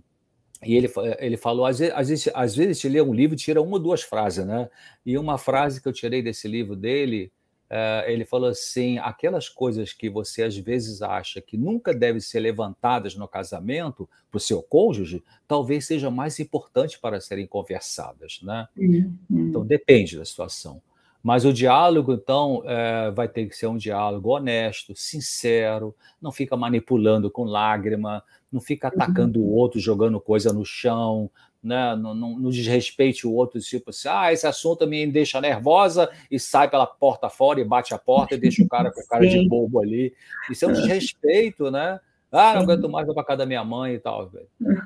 [0.66, 3.62] e ele, ele falou, às vezes, às vezes, às vezes lê um livro e tira
[3.62, 4.70] uma ou duas frases, né?
[5.06, 7.32] E uma frase que eu tirei desse livro dele
[7.74, 12.40] Uh, ele falou assim: aquelas coisas que você às vezes acha que nunca devem ser
[12.40, 18.68] levantadas no casamento para o seu cônjuge, talvez seja mais importante para serem conversadas, né?
[18.78, 19.18] Uhum.
[19.32, 20.84] Então depende da situação.
[21.24, 26.56] Mas o diálogo, então, é, vai ter que ser um diálogo honesto, sincero, não fica
[26.56, 29.48] manipulando com lágrima, não fica atacando uhum.
[29.48, 31.32] o outro, jogando coisa no chão,
[31.64, 36.10] né, não, não, não, desrespeite o outro, tipo assim, ah, esse assunto me deixa nervosa
[36.30, 39.06] e sai pela porta fora e bate a porta e deixa o cara com a
[39.06, 40.14] cara de bobo ali.
[40.52, 42.00] Isso é um desrespeito, né?
[42.36, 44.30] Ah, não aguento mais, vou para casa da minha mãe e tal.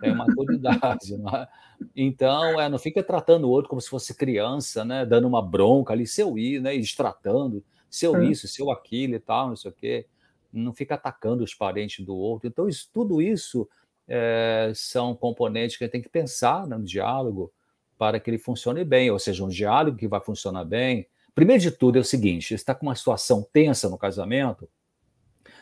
[0.04, 1.16] É maturidade.
[1.34, 1.48] É?
[1.96, 5.06] Então, é, não fica tratando o outro como se fosse criança, né?
[5.06, 6.76] Dando uma bronca ali, seu ir, né?
[6.76, 10.08] E destratando, seu isso, seu aquilo e tal, não sei o quê.
[10.52, 12.48] Não fica atacando os parentes do outro.
[12.48, 13.68] Então, isso, tudo isso
[14.08, 17.52] é, são componentes que a gente tem que pensar no diálogo
[17.98, 21.08] para que ele funcione bem, ou seja, um diálogo que vai funcionar bem.
[21.34, 24.70] Primeiro de tudo é o seguinte: está com uma situação tensa no casamento,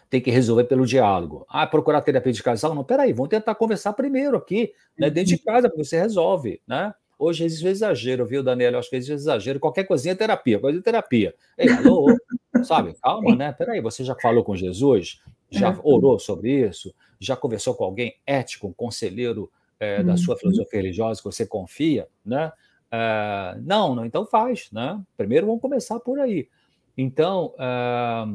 [0.09, 1.45] tem que resolver pelo diálogo.
[1.49, 2.75] Ah, procurar terapia de casal?
[2.75, 6.93] Não, peraí, vamos tentar conversar primeiro aqui, né, dentro de casa, porque você resolve, né?
[7.17, 8.73] Hoje existe exagero, viu, Daniel?
[8.73, 9.59] Eu acho que existe exagero.
[9.59, 11.33] Qualquer coisinha é terapia, coisa de terapia.
[11.57, 12.07] Ei, alô,
[12.65, 12.93] sabe?
[13.01, 13.53] Calma, né?
[13.53, 15.21] Peraí, você já falou com Jesus?
[15.49, 15.79] Já é.
[15.81, 16.93] orou sobre isso?
[17.19, 20.39] Já conversou com alguém ético, um conselheiro é, da sua uhum.
[20.39, 22.51] filosofia religiosa que você confia, né?
[22.91, 25.01] É, não, não, então faz, né?
[25.17, 26.47] Primeiro vamos começar por aí.
[26.97, 28.25] Então, é,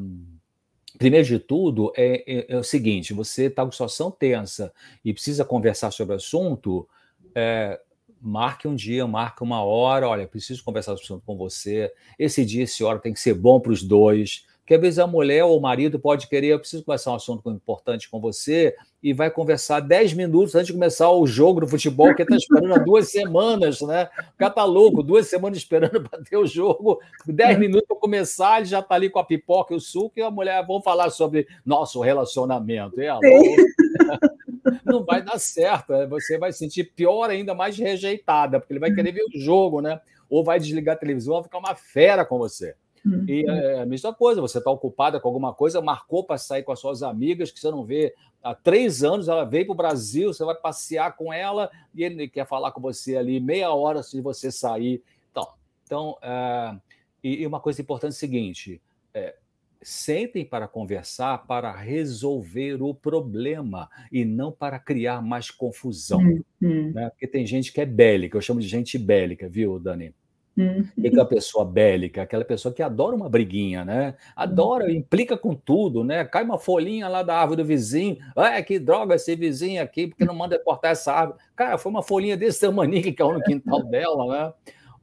[0.99, 4.73] primeiro de tudo, é, é, é o seguinte: você está com situação tensa
[5.05, 6.89] e precisa conversar sobre o assunto,
[7.35, 7.81] é,
[8.21, 10.09] marque um dia, marque uma hora.
[10.09, 11.93] Olha, preciso conversar sobre o assunto com você.
[12.19, 14.47] Esse dia, essa hora tem que ser bom para os dois.
[14.71, 17.51] Porque às vezes a mulher ou o marido pode querer, eu preciso conversar um assunto
[17.51, 22.15] importante com você, e vai conversar 10 minutos antes de começar o jogo do futebol,
[22.15, 24.09] que está esperando há duas semanas, né?
[24.33, 28.59] O cara tá louco, duas semanas esperando para ter o jogo, 10 minutos para começar,
[28.59, 31.11] ele já está ali com a pipoca e o suco, e a mulher, vão falar
[31.11, 33.01] sobre nosso relacionamento.
[33.01, 33.19] E ela,
[34.87, 36.07] não vai dar certo, né?
[36.07, 40.01] você vai sentir pior ainda, mais rejeitada, porque ele vai querer ver o jogo, né?
[40.29, 42.77] Ou vai desligar a televisão, vai ficar uma fera com você.
[43.05, 43.25] Uhum.
[43.29, 46.73] E é a mesma coisa, você está ocupada com alguma coisa, marcou para sair com
[46.73, 50.33] as suas amigas, que você não vê há três anos, ela veio para o Brasil,
[50.33, 54.21] você vai passear com ela e ele quer falar com você ali meia hora de
[54.21, 55.03] você sair.
[55.31, 55.49] Então,
[55.85, 56.77] então é,
[57.23, 58.81] e, e, uma coisa importante é o seguinte:
[59.15, 59.35] é,
[59.83, 66.21] sentem para conversar, para resolver o problema e não para criar mais confusão.
[66.61, 66.93] Uhum.
[66.93, 67.09] Né?
[67.11, 70.15] Porque tem gente que é bélica, eu chamo de gente bélica, viu, Dani?
[70.57, 70.85] Uhum.
[70.97, 74.15] E que a pessoa bélica, aquela pessoa que adora uma briguinha, né?
[74.35, 74.91] Adora, uhum.
[74.91, 76.25] implica com tudo, né?
[76.25, 80.25] Cai uma folhinha lá da árvore do vizinho, ah, que droga esse vizinho aqui, porque
[80.25, 81.39] não manda cortar essa árvore.
[81.57, 84.53] Cara, foi uma folhinha desse tamanho que caiu no quintal dela, né?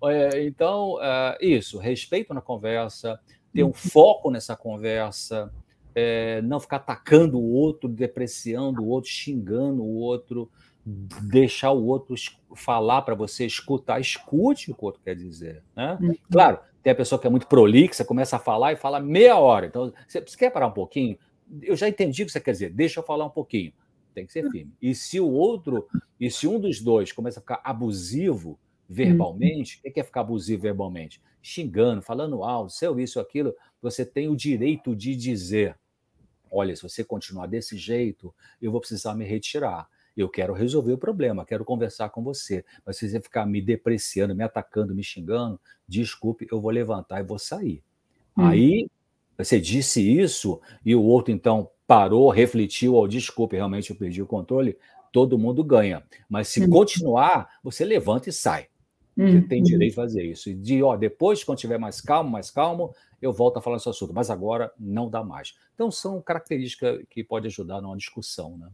[0.03, 3.19] É, então, é, isso, respeito na conversa,
[3.53, 3.73] ter um uhum.
[3.73, 5.51] foco nessa conversa,
[5.95, 10.51] é, não ficar atacando o outro, depreciando o outro, xingando o outro,
[11.21, 12.15] deixar o outro
[12.55, 15.61] falar para você, escutar, escute o que o outro quer dizer.
[15.75, 15.97] Né?
[15.99, 16.15] Uhum.
[16.31, 19.65] Claro, tem a pessoa que é muito prolixa, começa a falar e fala meia hora.
[19.65, 21.17] Então, você, você quer parar um pouquinho?
[21.61, 23.73] Eu já entendi o que você quer dizer, deixa eu falar um pouquinho.
[24.15, 24.51] Tem que ser uhum.
[24.51, 24.73] firme.
[24.81, 29.91] E se o outro, e se um dos dois começa a ficar abusivo verbalmente, o
[29.91, 31.21] que é ficar abusivo verbalmente?
[31.41, 35.77] Xingando, falando alto, seu isso, aquilo, você tem o direito de dizer:
[36.49, 39.87] olha, se você continuar desse jeito, eu vou precisar me retirar
[40.21, 42.65] eu quero resolver o problema, quero conversar com você.
[42.85, 47.23] Mas se você ficar me depreciando, me atacando, me xingando, desculpe, eu vou levantar e
[47.23, 47.83] vou sair.
[48.35, 48.45] Hum.
[48.45, 48.89] Aí
[49.37, 54.25] você disse isso e o outro então parou, refletiu, oh, desculpe, realmente eu perdi o
[54.25, 54.77] controle,
[55.11, 56.03] todo mundo ganha.
[56.27, 56.69] Mas se hum.
[56.69, 58.67] continuar, você levanta e sai.
[59.15, 59.63] Você tem hum.
[59.63, 60.49] direito de fazer isso.
[60.49, 63.89] E de, ó, depois, quando tiver mais calmo, mais calmo, eu volto a falar esse
[63.89, 64.13] assunto.
[64.13, 65.55] Mas agora não dá mais.
[65.73, 68.69] Então, são características que podem ajudar numa discussão, né?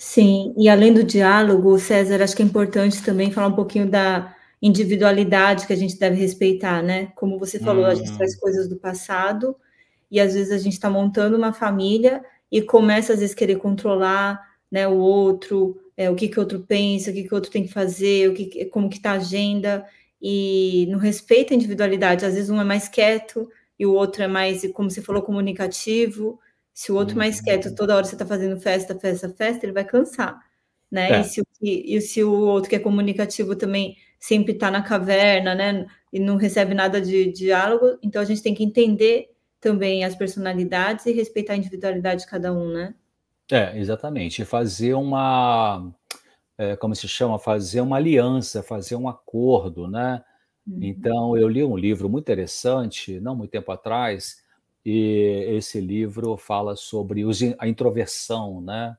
[0.00, 4.32] Sim, e além do diálogo, César, acho que é importante também falar um pouquinho da
[4.62, 7.06] individualidade que a gente deve respeitar, né?
[7.16, 7.90] Como você falou, uhum.
[7.90, 8.40] a gente traz uhum.
[8.40, 9.56] coisas do passado
[10.08, 14.40] e às vezes a gente está montando uma família e começa às vezes querer controlar,
[14.70, 17.50] né, o outro, é, o que que o outro pensa, o que que o outro
[17.50, 19.84] tem que fazer, o que como que está a agenda
[20.22, 22.24] e não respeita a individualidade.
[22.24, 26.38] Às vezes um é mais quieto e o outro é mais, como você falou, comunicativo.
[26.78, 27.18] Se o outro uhum.
[27.18, 30.38] mais quieto, toda hora você está fazendo festa, festa, festa, ele vai cansar,
[30.88, 31.10] né?
[31.10, 31.20] É.
[31.22, 35.86] E, se, e se o outro que é comunicativo também sempre está na caverna, né?
[36.12, 39.28] E não recebe nada de, de diálogo, então a gente tem que entender
[39.60, 42.94] também as personalidades e respeitar a individualidade de cada um, né?
[43.50, 44.44] É, exatamente.
[44.44, 45.92] Fazer uma,
[46.56, 47.40] é, como se chama?
[47.40, 50.22] Fazer uma aliança, fazer um acordo, né?
[50.64, 50.78] Uhum.
[50.80, 54.46] Então, eu li um livro muito interessante, não muito tempo atrás,
[54.90, 57.22] e esse livro fala sobre
[57.58, 58.96] a introversão, né?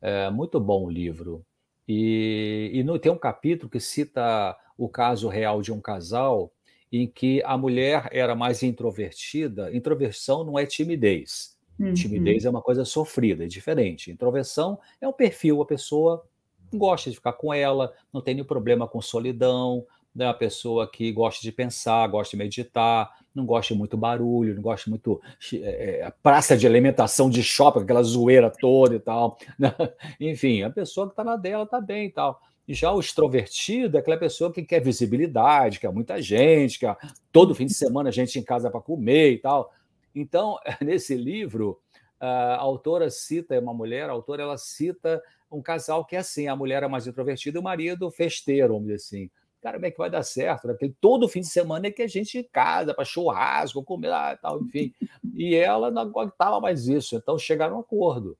[0.00, 1.44] É muito bom o livro.
[1.88, 6.52] E, e no, tem um capítulo que cita o caso real de um casal
[6.92, 9.74] em que a mulher era mais introvertida.
[9.74, 11.58] Introversão não é timidez.
[11.76, 11.92] Uhum.
[11.92, 14.12] Timidez é uma coisa sofrida, é diferente.
[14.12, 16.24] Introversão é um perfil, a pessoa
[16.72, 21.10] gosta de ficar com ela, não tem nenhum problema com solidão, né, uma pessoa que
[21.10, 25.20] gosta de pensar, gosta de meditar, não gosta muito barulho, não gosta muito
[25.52, 29.38] é, é, praça de alimentação de shopping, aquela zoeira toda e tal.
[29.58, 29.72] Né?
[30.20, 32.40] Enfim, a pessoa que está na dela está bem e tal.
[32.68, 36.96] Já o extrovertido é aquela pessoa que quer visibilidade, quer muita gente, quer
[37.30, 39.72] todo fim de semana gente em casa para comer e tal.
[40.14, 41.78] Então, nesse livro,
[42.18, 46.48] a autora cita, é uma mulher, a autora ela cita um casal que é assim,
[46.48, 49.30] a mulher é mais introvertida e o marido festeiro, vamos dizer assim.
[49.66, 50.68] Cara, como é que vai dar certo?
[50.68, 50.74] Né?
[50.74, 54.36] Porque todo fim de semana é que a gente casa, para churrasco, comer lá e
[54.36, 54.94] tal, enfim.
[55.34, 58.38] E ela não aguentava mais isso, então chegaram a um acordo.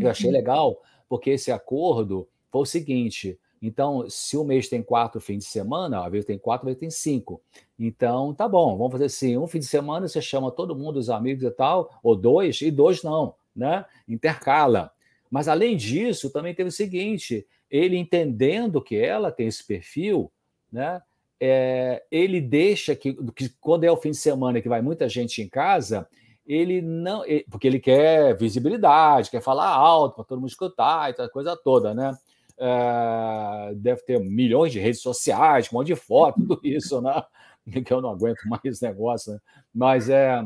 [0.00, 0.32] Eu achei uhum.
[0.32, 5.44] legal, porque esse acordo foi o seguinte: então, se o mês tem quatro fins de
[5.44, 7.40] semana, às vezes tem quatro, às vezes tem cinco.
[7.78, 11.08] Então, tá bom, vamos fazer assim: um fim de semana você chama todo mundo, os
[11.08, 13.84] amigos e tal, ou dois, e dois não, né?
[14.08, 14.90] Intercala.
[15.30, 20.32] Mas, além disso, também teve o seguinte: ele entendendo que ela tem esse perfil,
[20.72, 21.02] né?
[21.40, 25.40] É, ele deixa que, que, quando é o fim de semana que vai muita gente
[25.40, 26.08] em casa,
[26.46, 27.22] ele não.
[27.50, 32.16] Porque ele quer visibilidade, quer falar alto para todo mundo escutar e coisa toda, né?
[32.58, 37.22] É, deve ter milhões de redes sociais, um monte de foto, tudo isso, né?
[37.84, 39.38] Que eu não aguento mais esse negócio, né?
[39.74, 40.42] Mas é,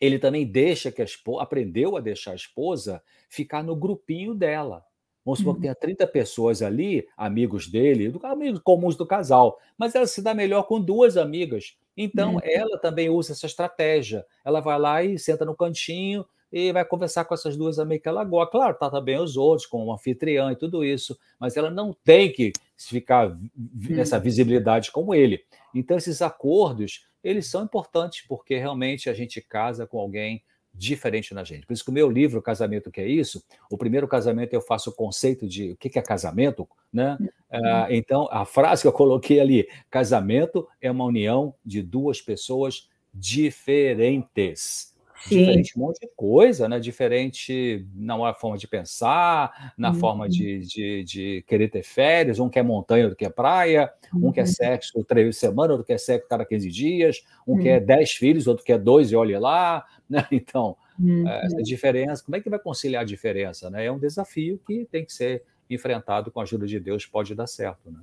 [0.00, 4.84] ele também deixa que a esposa, aprendeu a deixar a esposa ficar no grupinho dela.
[5.28, 5.62] Vamos supor que uhum.
[5.62, 10.62] tenha 30 pessoas ali, amigos dele, amigos comuns do casal, mas ela se dá melhor
[10.62, 11.76] com duas amigas.
[11.94, 12.40] Então, uhum.
[12.42, 14.24] ela também usa essa estratégia.
[14.42, 18.08] Ela vai lá e senta no cantinho e vai conversar com essas duas amigas que
[18.08, 18.52] ela gosta.
[18.52, 21.94] Claro, trata tá bem os outros, com o anfitrião e tudo isso, mas ela não
[22.02, 24.22] tem que ficar nessa hum.
[24.22, 25.44] visibilidade como ele.
[25.74, 30.42] Então, esses acordos, eles são importantes, porque realmente a gente casa com alguém
[30.78, 31.66] diferente na gente.
[31.66, 34.90] Por isso que o meu livro, Casamento que é isso, o primeiro casamento eu faço
[34.90, 37.18] o conceito de o que é casamento, né?
[37.50, 42.88] Uh, então, a frase que eu coloquei ali, casamento é uma união de duas pessoas
[43.12, 44.94] diferentes.
[45.20, 45.38] Sim.
[45.38, 46.78] Diferente um monte de coisa, né?
[46.78, 49.94] Diferente na forma de pensar, na uhum.
[49.94, 52.38] forma de, de, de, querer ter férias.
[52.38, 53.92] Um quer montanha, outro quer praia.
[54.14, 54.28] Uhum.
[54.28, 54.46] Um quer uhum.
[54.46, 57.24] sexo três vezes semana, outro quer sexo cada 15 dias.
[57.46, 57.62] Um uhum.
[57.62, 59.84] quer dez filhos, outro quer dois e olha lá.
[60.08, 60.26] Né?
[60.32, 63.68] Então, eh, essa diferença, como é que vai conciliar a diferença?
[63.68, 63.84] Né?
[63.84, 67.46] É um desafio que tem que ser enfrentado com a ajuda de Deus, pode dar
[67.46, 67.90] certo.
[67.90, 68.00] Né?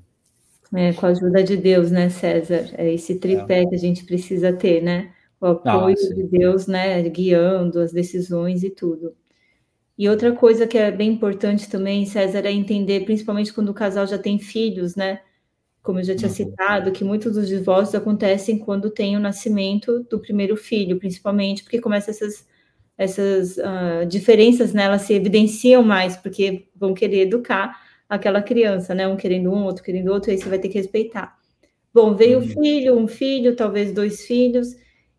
[0.89, 2.69] É, com a ajuda de Deus, né, César?
[2.77, 3.65] É esse tripé é.
[3.65, 5.14] que a gente precisa ter, né?
[5.39, 9.15] O apoio ah, de Deus, né, guiando as decisões e tudo.
[9.97, 14.05] E outra coisa que é bem importante também, César, é entender, principalmente quando o casal
[14.05, 15.21] já tem filhos, né?
[15.81, 16.35] Como eu já tinha uhum.
[16.35, 21.79] citado, que muitos dos divórcios acontecem quando tem o nascimento do primeiro filho, principalmente, porque
[21.79, 22.45] começa essas,
[22.97, 24.83] essas uh, diferenças, né?
[24.83, 27.79] Elas se evidenciam mais, porque vão querer educar
[28.09, 29.07] aquela criança, né?
[29.07, 31.37] Um querendo um, outro querendo outro, aí você vai ter que respeitar.
[31.93, 32.47] Bom, veio o uhum.
[32.49, 34.75] filho, um filho, talvez dois filhos,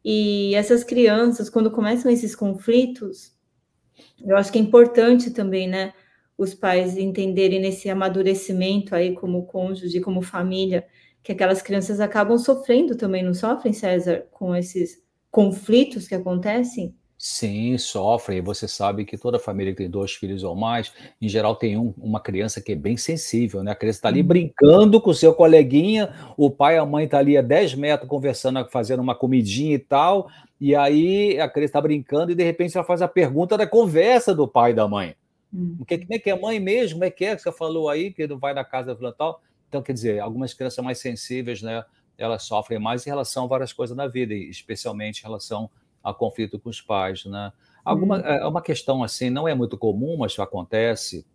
[0.08, 3.36] e essas crianças, quando começam esses conflitos,
[4.24, 5.92] eu acho que é importante também, né,
[6.38, 10.86] os pais entenderem nesse amadurecimento aí como cônjuge, como família,
[11.24, 16.94] que aquelas crianças acabam sofrendo também, não sofrem, César, com esses conflitos que acontecem?
[17.28, 18.40] Sim, sofrem.
[18.40, 21.92] Você sabe que toda família que tem dois filhos ou mais, em geral, tem um,
[21.98, 23.72] uma criança que é bem sensível, né?
[23.72, 24.28] A criança está ali uhum.
[24.28, 27.74] brincando com o seu coleguinha, o pai e a mãe estão tá ali a 10
[27.74, 30.28] metros conversando, fazendo uma comidinha e tal,
[30.60, 34.32] e aí a criança está brincando e de repente ela faz a pergunta da conversa
[34.32, 35.16] do pai e da mãe.
[35.52, 35.78] Uhum.
[35.84, 36.94] Que, como é que é mãe mesmo?
[36.94, 39.42] Como é que é que você falou aí, que não vai na casa do tal?
[39.68, 41.84] Então, quer dizer, algumas crianças mais sensíveis, né?
[42.16, 45.68] Elas sofrem mais em relação a várias coisas na vida, especialmente em relação
[46.06, 47.52] a conflito com os pais, né?
[47.84, 48.24] Alguma, uhum.
[48.24, 51.26] é uma questão assim, não é muito comum, mas acontece.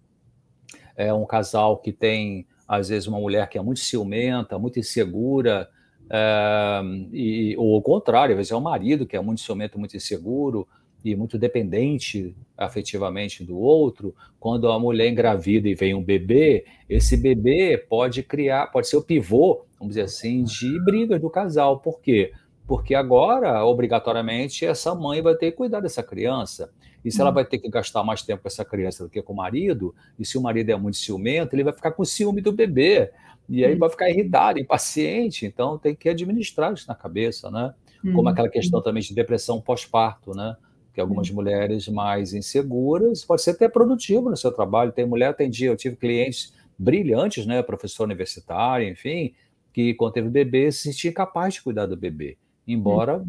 [0.95, 5.69] É um casal que tem, às vezes, uma mulher que é muito ciumenta, muito insegura,
[6.09, 6.81] é,
[7.13, 10.67] e, ou o contrário, às vezes é o marido que é muito ciumento, muito inseguro
[11.03, 14.13] e muito dependente afetivamente do outro.
[14.39, 19.01] Quando a mulher engravida e vem um bebê, esse bebê pode criar, pode ser o
[19.01, 21.79] pivô, vamos dizer assim, de brigas do casal.
[21.79, 22.33] Por quê?
[22.71, 26.71] Porque agora, obrigatoriamente, essa mãe vai ter que cuidar dessa criança.
[27.03, 27.33] E se ela hum.
[27.33, 30.25] vai ter que gastar mais tempo com essa criança do que com o marido, e
[30.25, 33.11] se o marido é muito ciumento, ele vai ficar com ciúme do bebê.
[33.49, 33.77] E aí hum.
[33.77, 35.45] vai ficar irritado, impaciente.
[35.45, 37.73] Então tem que administrar isso na cabeça, né?
[38.13, 40.55] Como aquela questão também de depressão pós-parto, né?
[40.93, 44.93] Que algumas mulheres mais inseguras, pode ser até produtivo no seu trabalho.
[44.93, 47.61] Tem mulher, tem dia, eu tive clientes brilhantes, né?
[47.61, 49.33] Professor universitário, enfim,
[49.73, 52.37] que quando teve bebê se sentia capaz de cuidar do bebê
[52.67, 53.23] embora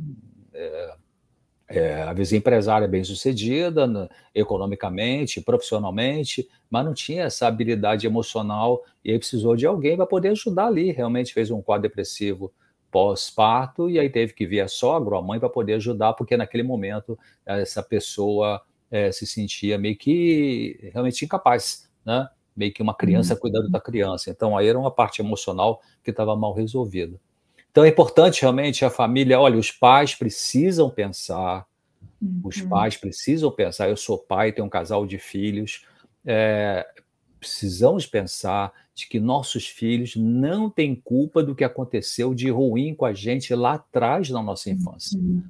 [0.53, 0.95] é,
[1.68, 8.83] é, às vezes empresária bem sucedida, né, economicamente, profissionalmente, mas não tinha essa habilidade emocional
[9.05, 10.93] e aí precisou de alguém para poder ajudar ali.
[10.93, 12.53] Realmente fez um quadro depressivo
[12.91, 16.62] pós-parto e aí teve que vir a sogra, a mãe, para poder ajudar, porque naquele
[16.62, 22.28] momento essa pessoa é, se sentia meio que realmente incapaz, né?
[22.55, 23.41] Meio que uma criança uhum.
[23.41, 24.30] cuidando da criança.
[24.30, 27.18] Então aí era uma parte emocional que estava mal resolvida.
[27.72, 31.66] Então é importante realmente a família, olha, os pais precisam pensar,
[32.20, 32.42] uhum.
[32.44, 35.86] os pais precisam pensar, eu sou pai, tenho um casal de filhos,
[36.24, 36.86] é,
[37.40, 43.06] precisamos pensar de que nossos filhos não têm culpa do que aconteceu de ruim com
[43.06, 45.18] a gente lá atrás na nossa infância.
[45.18, 45.42] Uhum.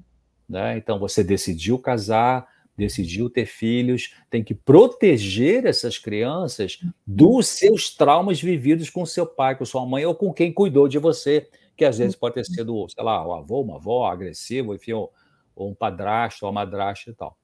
[0.48, 0.78] Né?
[0.78, 2.46] Então você decidiu casar,
[2.76, 6.92] decidiu ter filhos, tem que proteger essas crianças uhum.
[7.04, 10.98] dos seus traumas vividos com seu pai, com sua mãe ou com quem cuidou de
[11.00, 11.48] você
[11.82, 15.12] que às vezes pode ter sido, sei lá, o avô, uma avó agressivo, enfim, ou,
[15.54, 17.36] ou um padrasto, ou uma madrasta e tal.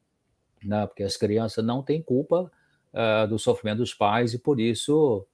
[0.65, 0.87] Né?
[0.87, 2.51] Porque as crianças não têm culpa
[2.93, 5.27] uh, do sofrimento dos pais e por isso,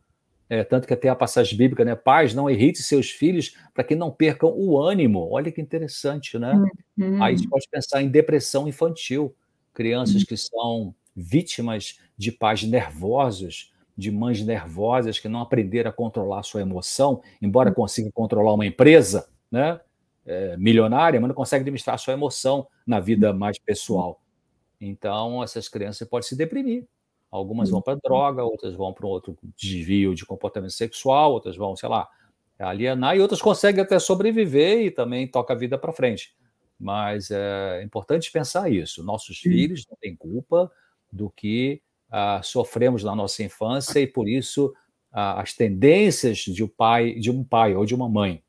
[0.48, 1.94] é, tanto que até a passagem bíblica, né?
[1.94, 5.28] Pais, não irrite seus filhos para que não percam o ânimo.
[5.30, 6.54] Olha que interessante, né?
[6.96, 7.22] Uhum.
[7.22, 9.36] Aí a gente pode pensar em depressão infantil,
[9.74, 10.26] crianças uhum.
[10.26, 16.42] que são vítimas de pais nervosos, de mães nervosas que não aprenderam a controlar a
[16.42, 17.74] sua emoção, embora hum.
[17.74, 19.80] consiga controlar uma empresa né,
[20.26, 23.38] é, milionária, mas não consegue administrar a sua emoção na vida hum.
[23.38, 24.20] mais pessoal.
[24.80, 26.86] Então, essas crianças podem se deprimir.
[27.30, 31.74] Algumas vão para droga, outras vão para um outro desvio de comportamento sexual, outras vão,
[31.74, 32.08] sei lá,
[32.58, 36.32] alienar, e outras conseguem até sobreviver e também toca a vida para frente.
[36.78, 39.02] Mas é importante pensar isso.
[39.02, 40.70] Nossos filhos não têm culpa
[41.10, 44.66] do que uh, sofremos na nossa infância e por isso
[45.12, 48.42] uh, as tendências de um pai, de um pai ou de uma mãe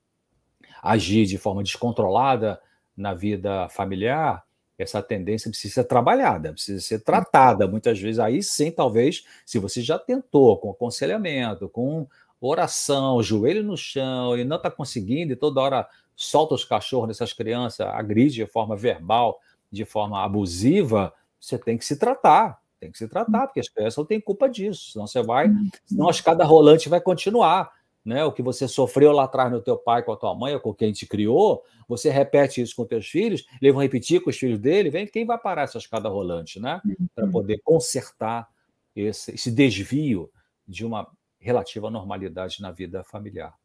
[0.86, 2.62] agir de forma descontrolada
[2.96, 4.44] na vida familiar,
[4.78, 7.68] essa tendência precisa ser trabalhada, precisa ser tratada.
[7.68, 12.08] Muitas vezes, aí sim, talvez, se você já tentou com aconselhamento, com
[12.40, 17.34] oração, joelho no chão, e não está conseguindo, e toda hora solta os cachorros dessas
[17.34, 19.40] crianças, agride de forma verbal,
[19.72, 22.60] de forma abusiva, você tem que se tratar.
[22.86, 24.92] Tem que se tratar, porque as crianças não têm culpa disso.
[24.92, 25.70] Senão você vai, uhum.
[25.86, 27.72] senão a escada rolante vai continuar.
[28.04, 28.24] Né?
[28.24, 30.72] O que você sofreu lá atrás no teu pai, com a tua mãe, ou com
[30.72, 34.60] quem te criou, você repete isso com teus filhos, eles vão repetir com os filhos
[34.60, 36.80] dele, vem quem vai parar essa escada rolante, né?
[37.16, 37.32] Para uhum.
[37.32, 38.48] poder consertar
[38.96, 40.30] esse, esse desvio
[40.68, 41.08] de uma
[41.40, 43.56] relativa normalidade na vida familiar.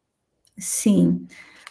[0.56, 1.26] Sim.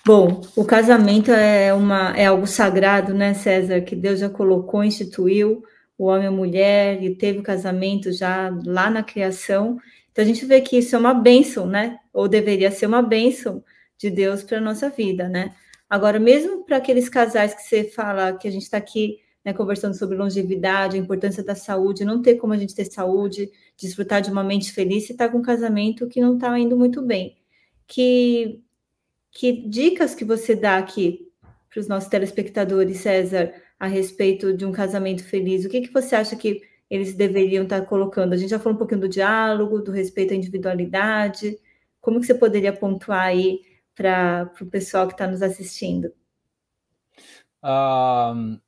[0.06, 5.64] Bom, o casamento é, uma, é algo sagrado, né, César, que Deus já colocou, instituiu
[6.00, 9.78] o homem e a mulher, e teve o casamento já lá na criação.
[10.12, 12.00] Então a gente vê que isso é uma bênção, né?
[12.14, 13.62] Ou deveria ser uma bênção
[13.98, 15.54] de Deus para a nossa vida, né?
[15.90, 19.94] Agora, mesmo para aqueles casais que você fala que a gente está aqui né, conversando
[19.98, 24.32] sobre longevidade, a importância da saúde, não ter como a gente ter saúde, desfrutar de
[24.32, 27.38] uma mente feliz e estar tá com um casamento que não está indo muito bem.
[27.86, 28.62] Que,
[29.32, 31.28] que dicas que você dá aqui
[31.70, 35.64] para os nossos telespectadores, César, a respeito de um casamento feliz?
[35.64, 38.34] O que, que você acha que eles deveriam estar colocando?
[38.34, 41.58] A gente já falou um pouquinho do diálogo, do respeito à individualidade.
[42.02, 43.62] Como que você poderia pontuar aí
[43.96, 46.12] para o pessoal que está nos assistindo?
[47.64, 48.60] Uh,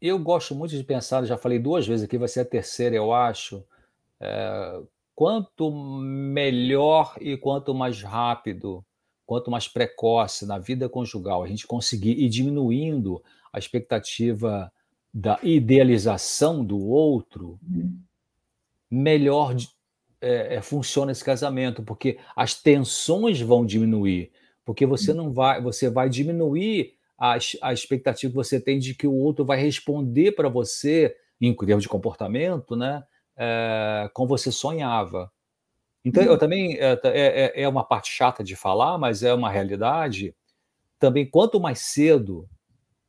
[0.00, 3.12] eu gosto muito de pensar, já falei duas vezes aqui, vai ser a terceira, eu
[3.12, 3.64] acho.
[4.20, 4.80] É,
[5.14, 8.84] quanto melhor e quanto mais rápido,
[9.26, 13.22] quanto mais precoce na vida conjugal a gente conseguir ir diminuindo
[13.54, 14.70] a expectativa
[15.12, 17.96] da idealização do outro, uhum.
[18.90, 19.54] melhor
[20.20, 24.32] é, é, funciona esse casamento, porque as tensões vão diminuir,
[24.64, 25.18] porque você uhum.
[25.18, 29.44] não vai, você vai diminuir a, a expectativa que você tem de que o outro
[29.44, 33.04] vai responder para você em termos de comportamento, né?
[33.36, 35.30] É, como você sonhava.
[36.04, 36.38] Então, eu uhum.
[36.38, 40.34] também é, é, é uma parte chata de falar, mas é uma realidade.
[40.98, 42.48] Também, quanto mais cedo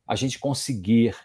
[0.06, 1.16] a gente conseguir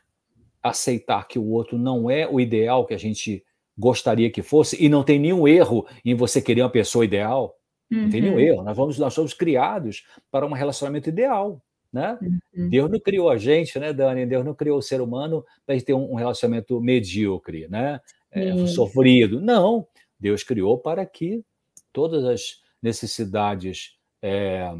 [0.61, 3.43] aceitar que o outro não é o ideal que a gente
[3.77, 7.57] gostaria que fosse, e não tem nenhum erro em você querer uma pessoa ideal,
[7.91, 8.03] uhum.
[8.03, 8.39] não tem nenhum uhum.
[8.39, 8.63] erro.
[8.63, 11.61] Nós, vamos, nós somos criados para um relacionamento ideal.
[11.91, 12.17] Né?
[12.55, 12.69] Uhum.
[12.69, 14.25] Deus não criou a gente, né, Dani?
[14.25, 17.99] Deus não criou o ser humano para ter um, relacionamento medíocre, né?
[18.31, 19.41] É, sofrido.
[19.41, 19.85] Não,
[20.17, 21.43] Deus criou para que
[21.91, 24.71] todas as necessidades é,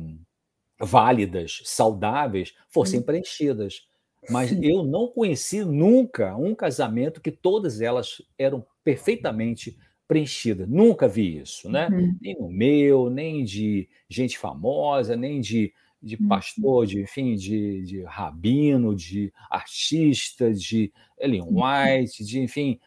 [0.79, 3.87] válidas, saudáveis, fossem preenchidas.
[4.29, 10.67] Mas eu não conheci nunca um casamento que todas elas eram perfeitamente preenchidas.
[10.67, 11.87] Nunca vi isso, né?
[11.87, 12.15] Uhum.
[12.21, 16.27] Nem no meu, nem de gente famosa, nem de de uhum.
[16.27, 21.61] pastor, de enfim, de, de rabino, de artista, de Ellen uhum.
[21.61, 22.79] White, de enfim,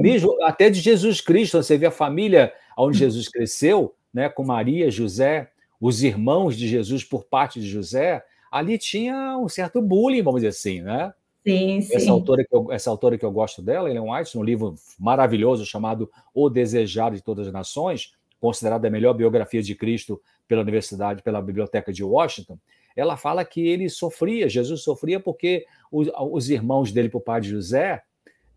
[0.00, 1.62] mesmo até de Jesus Cristo.
[1.62, 5.50] Você vê a família onde Jesus cresceu, né, com Maria, José,
[5.80, 10.48] os irmãos de Jesus por parte de José, ali tinha um certo bullying, vamos dizer
[10.48, 11.14] assim, né?
[11.44, 11.96] Sim, sim.
[11.96, 15.64] Essa autora que eu, essa autora que eu gosto dela, Ellen White, num livro maravilhoso
[15.64, 21.22] chamado O Desejado de Todas as Nações, considerada a melhor biografia de Cristo pela Universidade,
[21.22, 22.58] pela Biblioteca de Washington,
[22.94, 27.48] ela fala que ele sofria, Jesus sofria porque os, os irmãos dele, por pai de
[27.48, 28.02] José,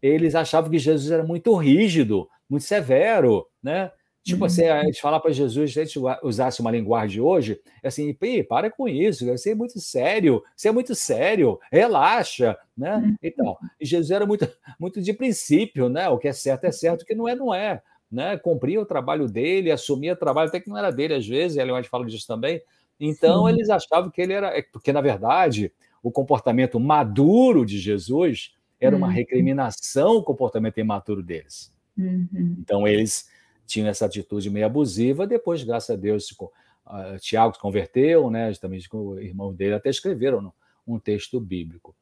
[0.01, 3.91] eles achavam que Jesus era muito rígido, muito severo, né?
[4.26, 4.45] Tipo uhum.
[4.47, 7.89] assim, a gente falar para Jesus, se a gente usasse uma linguagem de hoje, é
[7.89, 8.11] assim,
[8.49, 12.95] para com isso, você é muito sério, você é muito sério, relaxa, né?
[12.95, 13.15] Uhum.
[13.21, 14.49] Então, Jesus era muito,
[14.80, 16.09] muito de princípio, né?
[16.09, 17.84] O que é certo é certo, o que não é, não é.
[18.11, 18.36] Né?
[18.36, 21.61] Cumpria o trabalho dele, assumia o trabalho, até que não era dele, às vezes, e
[21.61, 22.59] a Leonardo fala disso também.
[22.99, 23.53] Então, Sim.
[23.53, 24.57] eles achavam que ele era.
[24.57, 25.71] É, porque, na verdade,
[26.01, 29.13] o comportamento maduro de Jesus era uma uhum.
[29.13, 31.71] recriminação ao comportamento imaturo deles.
[31.95, 32.55] Uhum.
[32.59, 33.30] Então, eles
[33.66, 35.28] tinham essa atitude meio abusiva.
[35.28, 38.53] Depois, graças a Deus, uh, Tiago se converteu, né?
[38.53, 40.53] também o irmão dele até escreveram
[40.88, 41.95] um texto bíblico.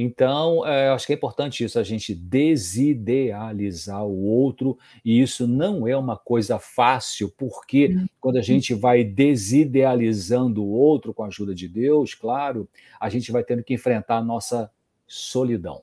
[0.00, 5.88] Então, é, acho que é importante isso, a gente desidealizar o outro, e isso não
[5.88, 8.06] é uma coisa fácil, porque uhum.
[8.20, 12.68] quando a gente vai desidealizando o outro com a ajuda de Deus, claro,
[13.00, 14.70] a gente vai tendo que enfrentar a nossa
[15.04, 15.82] solidão.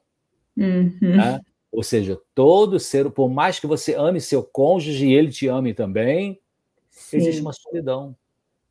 [0.55, 0.97] Uhum.
[1.01, 1.41] Né?
[1.75, 5.73] Ou seja, todo ser, por mais que você ame seu cônjuge e ele te ame
[5.73, 6.39] também,
[6.89, 7.17] Sim.
[7.17, 8.15] existe uma solidão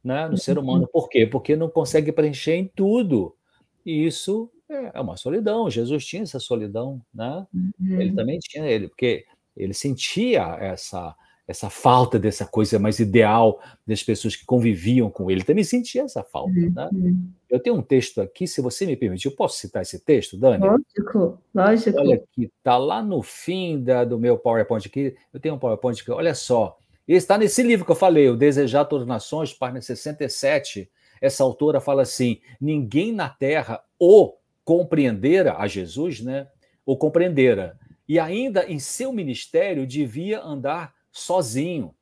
[0.03, 0.37] né, no uhum.
[0.39, 0.89] ser humano.
[0.91, 1.27] Por quê?
[1.27, 3.37] Porque não consegue preencher em tudo.
[3.85, 5.69] E isso é uma solidão.
[5.71, 7.47] Jesus tinha essa solidão, né?
[7.53, 8.01] Uhum.
[8.01, 11.15] Ele também tinha ele, porque ele sentia essa
[11.47, 15.45] essa falta dessa coisa mais ideal das pessoas que conviviam com ele.
[15.45, 16.53] Também sentia essa falta.
[16.53, 16.73] Uhum.
[16.75, 16.91] Né?
[17.51, 20.65] Eu tenho um texto aqui, se você me permitir, eu posso citar esse texto, Dani?
[20.67, 21.99] Lógico, lógico.
[21.99, 25.15] Olha aqui, está lá no fim da, do meu PowerPoint aqui.
[25.33, 26.79] Eu tenho um PowerPoint aqui, olha só.
[27.07, 30.91] Está nesse livro que eu falei, O Desejar Todas as Nações, página 67.
[31.21, 34.35] Essa autora fala assim: ninguém na Terra o
[34.65, 36.49] compreendera a Jesus, né?
[36.87, 37.79] O compreendera.
[38.09, 41.95] E ainda em seu ministério devia andar sozinho.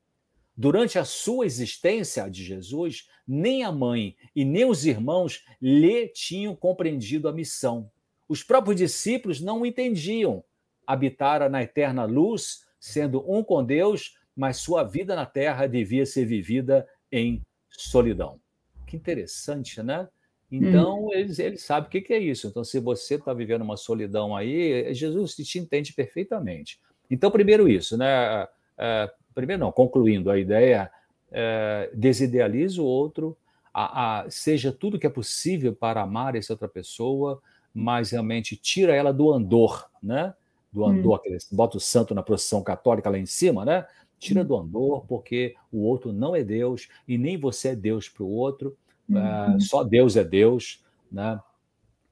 [0.56, 6.56] Durante a sua existência de Jesus, nem a mãe e nem os irmãos lhe tinham
[6.56, 7.90] compreendido a missão.
[8.28, 10.42] Os próprios discípulos não o entendiam.
[10.86, 16.24] Habitara na eterna luz, sendo um com Deus, mas sua vida na terra devia ser
[16.24, 18.40] vivida em solidão.
[18.86, 20.08] Que interessante, né?
[20.50, 21.14] Então, hum.
[21.14, 22.46] eles, eles sabem o que, que é isso.
[22.46, 26.78] Então, se você está vivendo uma solidão aí, Jesus te entende perfeitamente.
[27.10, 28.46] Então, primeiro isso, né?
[28.78, 30.90] É, primeiro não, concluindo a ideia,
[31.30, 33.36] é, desidealize o outro,
[33.72, 37.40] a, a, seja tudo que é possível para amar essa outra pessoa,
[37.74, 40.34] mas realmente tira ela do andor, né?
[40.72, 40.88] Do hum.
[40.88, 41.38] andor, hum.
[41.52, 43.86] bota o santo na procissão católica lá em cima, né?
[44.18, 44.44] Tira hum.
[44.44, 48.30] do andor, porque o outro não é Deus e nem você é Deus para o
[48.30, 48.76] outro,
[49.10, 49.60] é, uhum.
[49.60, 51.40] só Deus é Deus, né?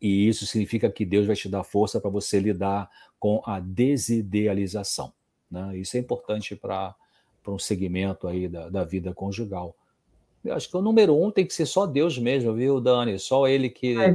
[0.01, 5.13] E isso significa que Deus vai te dar força para você lidar com a desidealização.
[5.51, 5.79] Né?
[5.79, 6.95] Isso é importante para
[7.47, 9.75] um segmento aí da, da vida conjugal.
[10.45, 13.19] Eu acho que o número um tem que ser só Deus mesmo, viu, Dani?
[13.19, 14.15] Só Ele que é.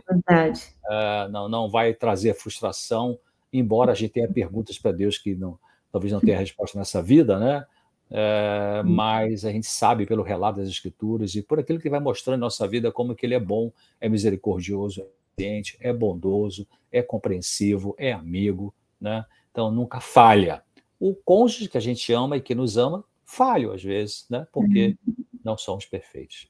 [0.87, 3.19] Uh, não, não vai trazer frustração,
[3.53, 5.59] embora a gente tenha perguntas para Deus que não,
[5.91, 7.65] talvez não tenha resposta nessa vida, né?
[8.09, 12.37] É, mas a gente sabe pelo relato das Escrituras e por aquilo que vai mostrando
[12.37, 15.05] em nossa vida como que Ele é bom, é misericordioso, é
[15.35, 19.25] paciente, é bondoso, é compreensivo, é amigo, né?
[19.51, 20.63] Então nunca falha
[20.99, 24.47] o cônjuge que a gente ama e que nos ama falha às vezes, né?
[24.51, 25.13] Porque uhum.
[25.43, 26.47] não somos perfeitos.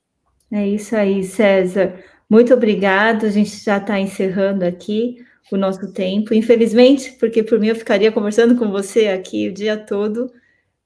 [0.52, 2.04] É isso aí, César.
[2.30, 3.26] Muito obrigado.
[3.26, 6.34] A gente já está encerrando aqui o nosso tempo.
[6.34, 10.32] Infelizmente, porque por mim eu ficaria conversando com você aqui o dia todo,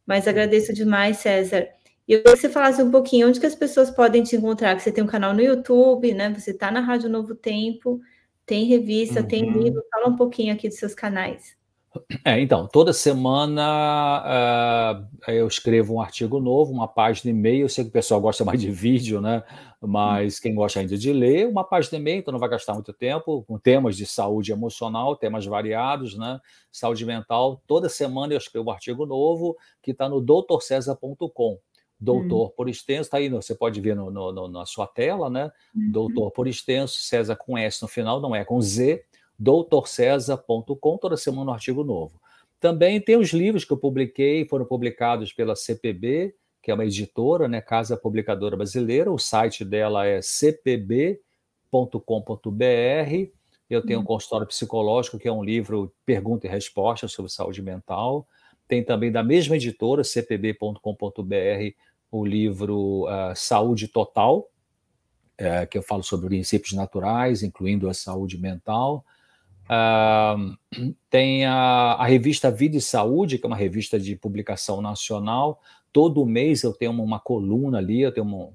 [0.05, 1.68] mas agradeço demais, César.
[2.07, 4.76] E eu queria que você falasse um pouquinho onde que as pessoas podem te encontrar,
[4.76, 6.34] que você tem um canal no YouTube, né?
[6.34, 8.01] Você está na Rádio Novo Tempo,
[8.45, 9.28] tem revista, uhum.
[9.28, 9.84] tem livro.
[9.91, 11.59] Fala um pouquinho aqui dos seus canais.
[12.24, 17.62] É, então, toda semana uh, eu escrevo um artigo novo, uma página e meia.
[17.62, 19.44] Eu sei que o pessoal gosta mais de vídeo, né?
[19.82, 22.94] Mas quem gosta ainda de ler, uma página e meia, então não vai gastar muito
[22.94, 26.40] tempo, com temas de saúde emocional, temas variados, né?
[26.72, 27.62] Saúde mental.
[27.66, 31.58] Toda semana eu escrevo um artigo novo que está no doutorcesa.com.
[32.00, 32.54] Doutor hum.
[32.56, 35.52] por extenso, está aí, você pode ver no, no, no, na sua tela, né?
[35.76, 35.92] Uhum.
[35.92, 39.04] Doutor por extenso, César com S no final, não é com Z
[39.40, 42.20] doutorcesa.com, toda semana um artigo novo.
[42.60, 47.48] Também tem os livros que eu publiquei, foram publicados pela CPB, que é uma editora,
[47.48, 49.10] né, Casa Publicadora Brasileira.
[49.10, 51.20] O site dela é cpb.com.br.
[53.70, 54.08] Eu tenho um uhum.
[54.08, 58.28] consultório psicológico, que é um livro pergunta e resposta sobre saúde mental.
[58.68, 61.74] Tem também da mesma editora, cpb.com.br,
[62.12, 68.38] o livro uh, Saúde Total, uh, que eu falo sobre princípios naturais, incluindo a saúde
[68.38, 69.06] mental.
[69.70, 70.57] Uh,
[71.11, 75.61] tem a, a, revista Vida e Saúde, que é uma revista de publicação nacional.
[75.93, 78.49] Todo mês eu tenho uma, uma coluna ali, eu tenho uma,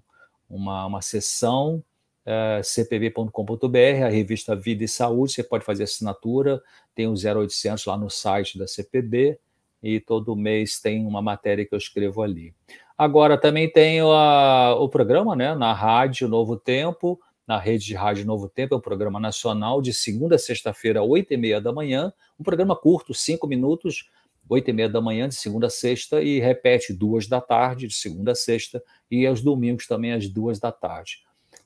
[0.50, 1.84] uma, uma sessão,
[2.26, 6.60] uh, cpb.com.br, a revista Vida e Saúde, você pode fazer assinatura,
[6.96, 9.38] tem o 0800 lá no site da CPB
[9.80, 12.52] e todo mês tem uma matéria que eu escrevo ali.
[12.98, 18.49] Agora também tenho o programa né, na Rádio Novo Tempo, na rede de Rádio Novo
[18.49, 22.42] Tempo, é um programa nacional de segunda a sexta-feira, oito e meia da manhã, um
[22.42, 24.11] programa curto, cinco minutos,
[24.49, 27.95] oito e meia da manhã, de segunda a sexta, e repete duas da tarde, de
[27.95, 31.18] segunda a sexta, e aos domingos também às duas da tarde.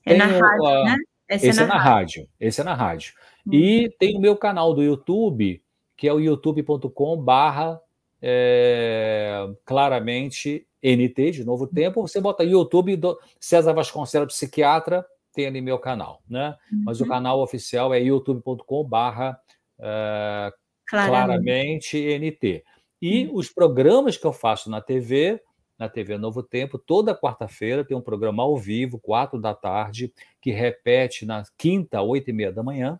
[0.04, 0.96] É na rádio, né?
[1.28, 2.22] Esse, é esse é, na, é na rádio.
[2.22, 2.28] rádio.
[2.40, 3.12] Esse é na rádio.
[3.46, 3.54] Hum.
[3.54, 5.62] E tem o meu canal do YouTube,
[5.96, 7.80] que é o youtube.com barra
[8.20, 15.04] é, claramente NT, de Novo Tempo, você bota YouTube do César Vasconcelos, psiquiatra,
[15.38, 16.56] tem ali meu canal, né?
[16.72, 16.82] Uhum.
[16.84, 17.10] Mas o uhum.
[17.10, 19.38] canal oficial é youtube.com barra
[19.78, 20.52] é,
[20.84, 22.64] claramente NT.
[23.00, 23.36] E uhum.
[23.36, 25.40] os programas que eu faço na TV,
[25.78, 30.50] na TV Novo Tempo, toda quarta-feira tem um programa ao vivo, quatro da tarde, que
[30.50, 32.98] repete na quinta, oito e meia da manhã,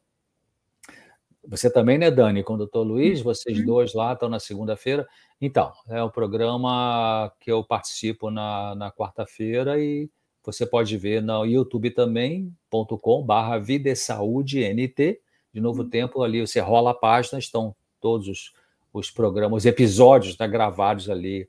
[1.44, 2.44] você também, né, Dani?
[2.44, 3.64] Com o doutor Luiz, vocês uhum.
[3.64, 5.08] dois lá estão na segunda-feira.
[5.40, 10.10] Então, é um programa que eu participo na, na quarta-feira e
[10.44, 15.20] você pode ver no YouTube também.com barra Vida e Saúde NT.
[15.52, 15.90] De novo uhum.
[15.90, 18.52] tempo, ali você rola a página, estão todos os,
[18.92, 21.48] os programas, os episódios né, gravados ali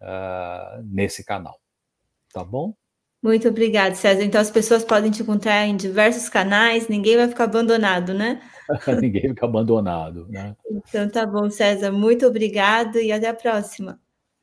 [0.00, 1.60] uh, nesse canal.
[2.32, 2.74] Tá bom?
[3.22, 4.22] Muito obrigada, César.
[4.22, 8.40] Então as pessoas podem te encontrar em diversos canais, ninguém vai ficar abandonado, né?
[9.02, 10.54] ninguém fica abandonado, né?
[10.70, 11.90] Então tá bom, César.
[11.90, 14.00] Muito obrigado e até a próxima.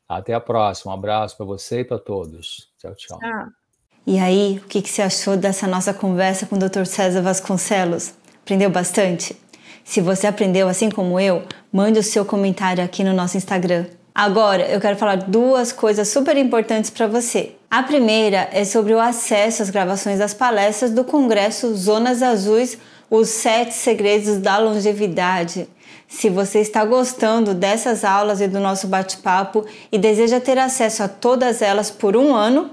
[0.07, 0.91] Até a próxima.
[0.91, 2.71] Um abraço para você e para todos.
[2.77, 3.19] Tchau, tchau.
[3.19, 3.64] tchau.
[4.07, 6.85] E aí, o que, que você achou dessa nossa conversa com o Dr.
[6.85, 8.13] César Vasconcelos?
[8.43, 9.35] Aprendeu bastante?
[9.83, 11.41] Se você aprendeu assim como eu,
[11.73, 13.87] mande o seu comentário aqui no nosso Instagram.
[14.13, 17.53] Agora, eu quero falar duas coisas super importantes para você.
[17.69, 22.77] A primeira é sobre o acesso às gravações das palestras do Congresso Zonas Azuis,
[23.09, 25.67] os sete segredos da longevidade.
[26.07, 31.07] Se você está gostando dessas aulas e do nosso bate-papo e deseja ter acesso a
[31.07, 32.69] todas elas por um ano,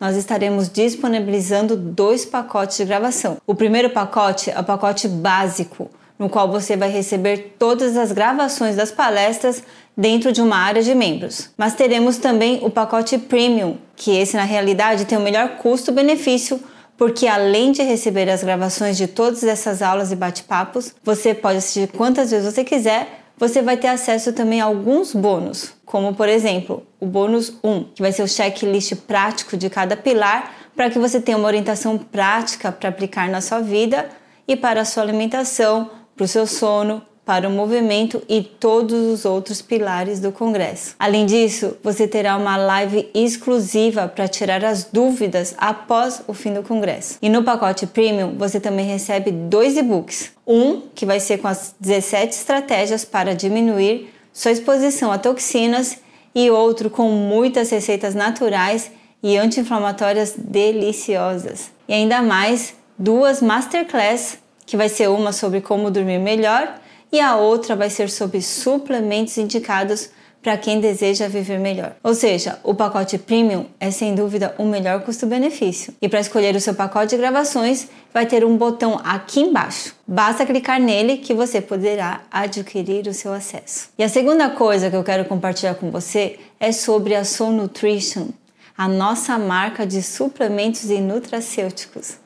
[0.00, 3.38] nós estaremos disponibilizando dois pacotes de gravação.
[3.46, 8.76] O primeiro pacote é o pacote básico, no qual você vai receber todas as gravações
[8.76, 9.62] das palestras
[9.96, 11.50] dentro de uma área de membros.
[11.56, 16.60] Mas teremos também o pacote Premium, que esse na realidade tem o melhor custo-benefício,
[16.96, 21.88] porque além de receber as gravações de todas essas aulas e bate-papos, você pode assistir
[21.88, 23.23] quantas vezes você quiser.
[23.36, 28.02] Você vai ter acesso também a alguns bônus, como por exemplo, o bônus 1, que
[28.02, 32.70] vai ser o checklist prático de cada pilar para que você tenha uma orientação prática
[32.70, 34.08] para aplicar na sua vida
[34.46, 39.24] e para a sua alimentação, para o seu sono, para o movimento e todos os
[39.24, 40.94] outros pilares do Congresso.
[40.98, 46.62] Além disso, você terá uma live exclusiva para tirar as dúvidas após o fim do
[46.62, 47.18] Congresso.
[47.22, 50.32] E no pacote Premium, você também recebe dois e-books.
[50.46, 55.98] Um que vai ser com as 17 estratégias para diminuir sua exposição a toxinas
[56.34, 58.90] e outro com muitas receitas naturais
[59.22, 61.70] e anti-inflamatórias deliciosas.
[61.88, 66.80] E ainda mais duas masterclass, que vai ser uma sobre como dormir melhor
[67.12, 70.10] e a outra vai ser sobre suplementos indicados
[70.44, 71.96] para quem deseja viver melhor.
[72.02, 75.94] Ou seja, o pacote Premium é sem dúvida o melhor custo-benefício.
[76.02, 79.96] E para escolher o seu pacote de gravações, vai ter um botão aqui embaixo.
[80.06, 83.88] Basta clicar nele que você poderá adquirir o seu acesso.
[83.98, 88.28] E a segunda coisa que eu quero compartilhar com você é sobre a Soul Nutrition,
[88.76, 92.18] a nossa marca de suplementos e nutracêuticos.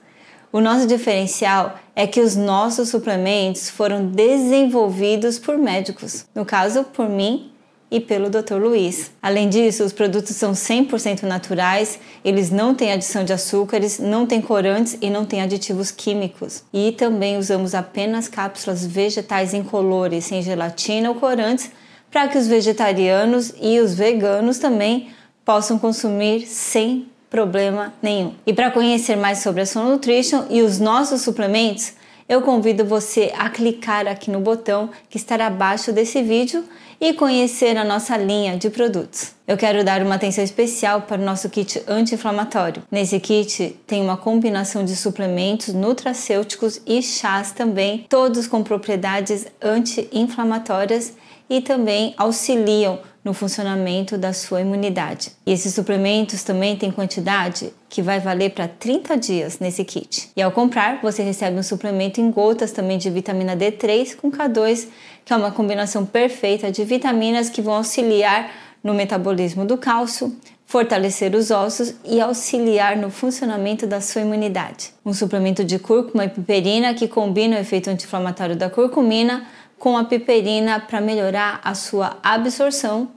[0.51, 7.07] O nosso diferencial é que os nossos suplementos foram desenvolvidos por médicos, no caso por
[7.07, 7.53] mim
[7.91, 8.55] e pelo Dr.
[8.55, 9.11] Luiz.
[9.21, 14.41] Além disso, os produtos são 100% naturais, eles não têm adição de açúcares, não têm
[14.41, 16.63] corantes e não têm aditivos químicos.
[16.73, 21.71] E também usamos apenas cápsulas vegetais incolores, sem gelatina ou corantes,
[22.11, 25.11] para que os vegetarianos e os veganos também
[25.45, 28.35] possam consumir sem problema nenhum.
[28.47, 31.93] E para conhecer mais sobre a Soul Nutrition e os nossos suplementos,
[32.29, 36.63] eu convido você a clicar aqui no botão que estará abaixo desse vídeo
[37.01, 39.33] e conhecer a nossa linha de produtos.
[39.47, 42.83] Eu quero dar uma atenção especial para o nosso kit anti-inflamatório.
[42.91, 51.15] Nesse kit tem uma combinação de suplementos nutracêuticos e chás também, todos com propriedades anti-inflamatórias
[51.49, 55.33] e também auxiliam no funcionamento da sua imunidade.
[55.47, 60.31] E esses suplementos também têm quantidade que vai valer para 30 dias nesse kit.
[60.37, 64.89] E ao comprar, você recebe um suplemento em gotas também de vitamina D3 com K2,
[65.25, 68.51] que é uma combinação perfeita de vitaminas que vão auxiliar
[68.83, 70.35] no metabolismo do cálcio,
[70.67, 74.91] fortalecer os ossos e auxiliar no funcionamento da sua imunidade.
[75.05, 79.47] Um suplemento de cúrcuma e piperina que combina o efeito anti-inflamatório da curcumina
[79.79, 83.09] com a piperina para melhorar a sua absorção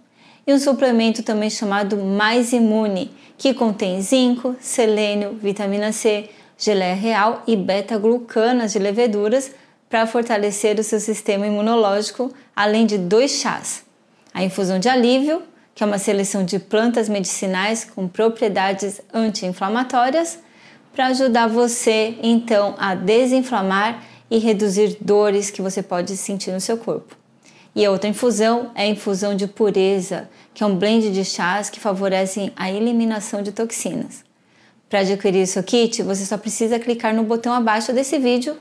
[0.46, 7.44] e um suplemento também chamado Mais Imune, que contém zinco, selênio, vitamina C, geleia real
[7.48, 9.52] e beta-glucanas de leveduras
[9.90, 13.84] para fortalecer o seu sistema imunológico, além de dois chás.
[14.34, 15.42] A infusão de alívio,
[15.74, 20.40] que é uma seleção de plantas medicinais com propriedades anti-inflamatórias,
[20.94, 26.78] para ajudar você então a desinflamar e reduzir dores que você pode sentir no seu
[26.78, 27.18] corpo.
[27.76, 31.70] E a outra infusão é a infusão de pureza, que é um blend de chás
[31.70, 34.24] que favorecem a eliminação de toxinas.
[34.90, 38.58] Para adquirir seu kit, você só precisa clicar no botão abaixo desse vídeo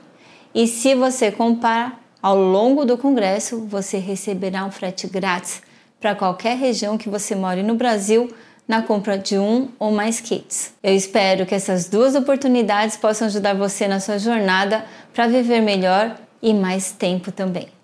[0.53, 5.61] e se você comprar ao longo do congresso, você receberá um frete grátis
[5.99, 8.29] para qualquer região que você more no Brasil
[8.67, 10.73] na compra de um ou mais kits.
[10.81, 16.17] Eu espero que essas duas oportunidades possam ajudar você na sua jornada para viver melhor
[16.41, 17.80] e mais tempo também.